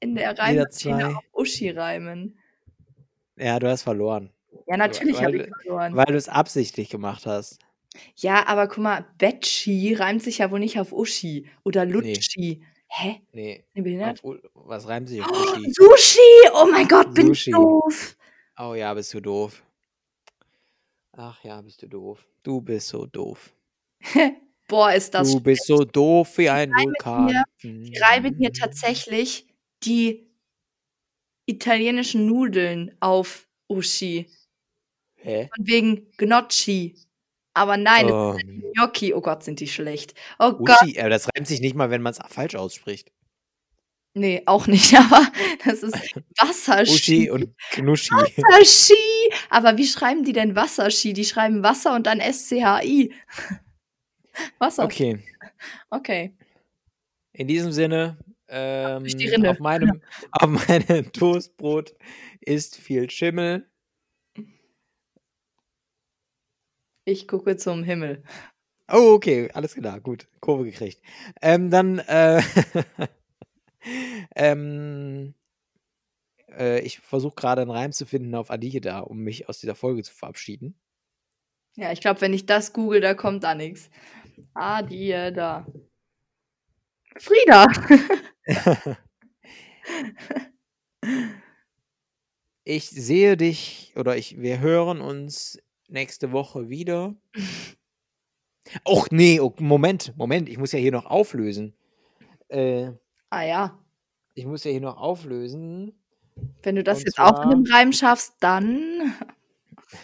[0.00, 2.38] in der Reimmaschine auf Uschi reimen.
[3.36, 4.30] Ja, du hast verloren.
[4.66, 5.94] Ja, natürlich habe ich verloren.
[5.96, 7.58] Weil du es absichtlich gemacht hast.
[8.16, 12.62] Ja, aber guck mal, Betschi reimt sich ja wohl nicht auf Uschi oder Lutschi.
[12.88, 13.20] Hä?
[13.32, 13.64] Nee.
[13.74, 14.02] Ich?
[14.04, 15.72] Auf, U- was reimt sich auf Oh, Uschi?
[15.72, 16.50] Sushi!
[16.54, 17.50] Oh mein Gott, bin Sushi.
[17.50, 18.16] ich doof.
[18.58, 19.62] Oh ja, bist du doof.
[21.12, 22.26] Ach ja, bist du doof.
[22.42, 23.52] Du bist so doof.
[24.68, 25.30] Boah, ist das.
[25.32, 27.28] du bist so doof wie ein reimen Vulkan.
[27.28, 29.46] hier- Die reiben hier tatsächlich
[29.82, 30.30] die
[31.46, 34.26] italienischen Nudeln auf Uschi.
[35.22, 35.48] Hä?
[35.54, 36.96] Von wegen Gnocchi.
[37.54, 39.12] Aber nein, es Oh, sind Gnocchi.
[39.14, 40.14] Oh Gott, sind die schlecht.
[40.38, 40.80] Oh Gott.
[40.82, 43.10] Uschi, aber das reimt sich nicht mal, wenn man es falsch ausspricht.
[44.14, 45.26] Nee, auch nicht, aber
[45.64, 45.94] das ist
[46.38, 46.92] Wasserski.
[46.94, 48.10] Uschi und Knuschi.
[48.12, 48.94] Wasserski.
[49.50, 51.12] Aber wie schreiben die denn Wasserski?
[51.12, 53.12] Die schreiben Wasser und dann SCHI.
[54.58, 54.84] Wasser.
[54.84, 55.18] Okay,
[55.90, 56.34] Okay.
[57.32, 58.16] in diesem Sinne,
[58.48, 59.04] ähm,
[59.46, 60.00] auf, meinem,
[60.32, 61.94] auf meinem Toastbrot
[62.40, 63.69] ist viel Schimmel.
[67.04, 68.22] Ich gucke zum Himmel.
[68.92, 71.00] Oh, okay, alles klar, gut, Kurve gekriegt.
[71.40, 72.42] Ähm, dann, äh,
[74.34, 75.34] ähm,
[76.48, 80.02] äh, ich versuche gerade einen Reim zu finden auf Adigeda, um mich aus dieser Folge
[80.02, 80.74] zu verabschieden.
[81.76, 83.90] Ja, ich glaube, wenn ich das google, da kommt da nichts.
[84.88, 85.66] Die äh, da.
[87.16, 87.66] Frieda.
[92.64, 95.58] Ich sehe dich oder ich, wir hören uns
[95.90, 97.14] nächste Woche wieder.
[98.86, 101.74] Och nee, oh, Moment, Moment, ich muss ja hier noch auflösen.
[102.48, 102.92] Äh,
[103.30, 103.78] Ah ja.
[104.34, 105.92] ich muss ja hier noch auflösen.
[106.62, 109.14] Wenn du das Und jetzt auch in zwar- einem Reim schaffst, dann.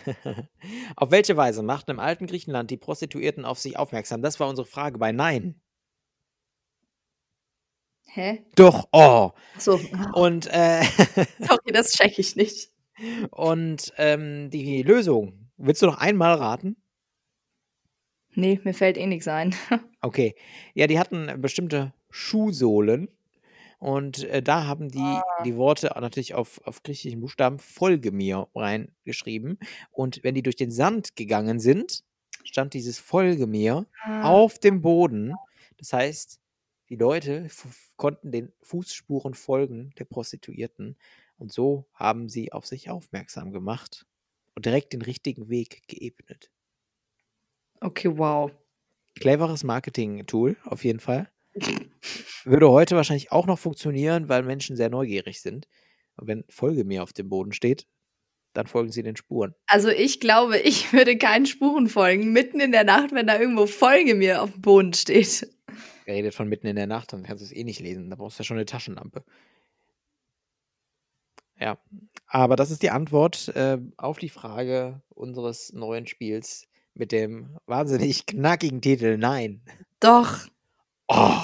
[0.96, 4.22] auf welche Weise machten im alten Griechenland die Prostituierten auf sich aufmerksam?
[4.22, 5.60] Das war unsere Frage bei Nein.
[8.06, 8.44] Hä?
[8.56, 9.30] Doch, oh.
[9.58, 9.78] So.
[10.14, 10.82] Und, äh,
[11.40, 12.70] Sorry, das check ich nicht.
[13.30, 15.45] und ähm, die Lösung.
[15.58, 16.76] Willst du noch einmal raten?
[18.34, 19.54] Nee, mir fällt eh nichts ein.
[20.02, 20.36] Okay.
[20.74, 23.08] Ja, die hatten bestimmte Schuhsohlen.
[23.80, 29.58] Und äh, da haben die die Worte natürlich auf, auf griechischen Buchstaben Folge mir reingeschrieben.
[29.90, 32.04] Und wenn die durch den Sand gegangen sind,
[32.44, 33.86] stand dieses Folge mir
[34.22, 35.34] auf dem Boden.
[35.78, 36.40] Das heißt,
[36.88, 37.48] die Leute
[37.96, 40.96] konnten den Fußspuren folgen der Prostituierten.
[41.36, 44.06] Und so haben sie auf sich aufmerksam gemacht
[44.56, 46.50] und direkt den richtigen Weg geebnet.
[47.80, 48.50] Okay, wow.
[49.20, 51.30] Cleveres Marketing-Tool, auf jeden Fall.
[52.44, 55.68] Würde heute wahrscheinlich auch noch funktionieren, weil Menschen sehr neugierig sind.
[56.16, 57.86] Und wenn Folge mir auf dem Boden steht,
[58.54, 59.54] dann folgen sie den Spuren.
[59.66, 63.66] Also ich glaube, ich würde keinen Spuren folgen, mitten in der Nacht, wenn da irgendwo
[63.66, 65.48] Folge mir auf dem Boden steht.
[66.06, 68.08] Er redet von mitten in der Nacht, dann kannst du es eh nicht lesen.
[68.08, 69.24] Da brauchst du ja schon eine Taschenlampe.
[71.58, 71.78] Ja,
[72.26, 78.26] aber das ist die Antwort äh, auf die Frage unseres neuen Spiels mit dem wahnsinnig
[78.26, 79.62] knackigen Titel Nein.
[80.00, 80.46] Doch.
[81.08, 81.40] Oh.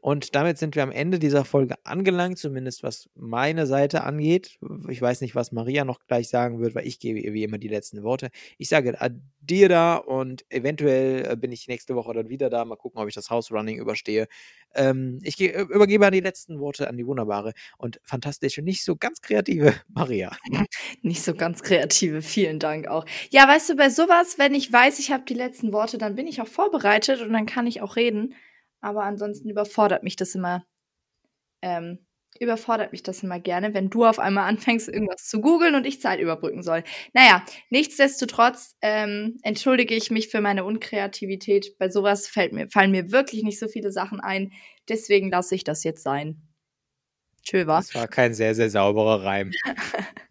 [0.00, 4.58] Und damit sind wir am Ende dieser Folge angelangt, zumindest was meine Seite angeht.
[4.88, 7.58] Ich weiß nicht, was Maria noch gleich sagen wird, weil ich gebe ihr wie immer
[7.58, 8.30] die letzten Worte.
[8.58, 8.96] Ich sage
[9.40, 12.64] dir da und eventuell äh, bin ich nächste Woche dann wieder da.
[12.64, 14.26] Mal gucken, ob ich das House Running überstehe.
[14.74, 19.20] Ähm, ich ge- übergebe die letzten Worte an die wunderbare und fantastische, nicht so ganz
[19.22, 20.36] kreative Maria.
[21.02, 23.06] Nicht so ganz kreative, vielen Dank auch.
[23.30, 26.26] Ja, weißt du, bei sowas, wenn ich weiß, ich habe die letzten Worte, dann bin
[26.26, 28.34] ich auch vorbereitet und dann kann ich auch reden.
[28.86, 30.64] Aber ansonsten überfordert mich das immer.
[31.60, 32.06] Ähm,
[32.38, 36.00] überfordert mich das immer gerne, wenn du auf einmal anfängst, irgendwas zu googeln und ich
[36.00, 36.84] Zeit überbrücken soll.
[37.12, 41.76] Naja, nichtsdestotrotz ähm, entschuldige ich mich für meine Unkreativität.
[41.80, 44.52] Bei sowas fällt mir, fallen mir wirklich nicht so viele Sachen ein.
[44.88, 46.40] Deswegen lasse ich das jetzt sein.
[47.42, 47.78] Tschö, wa?
[47.78, 49.50] Das war kein sehr, sehr sauberer Reim.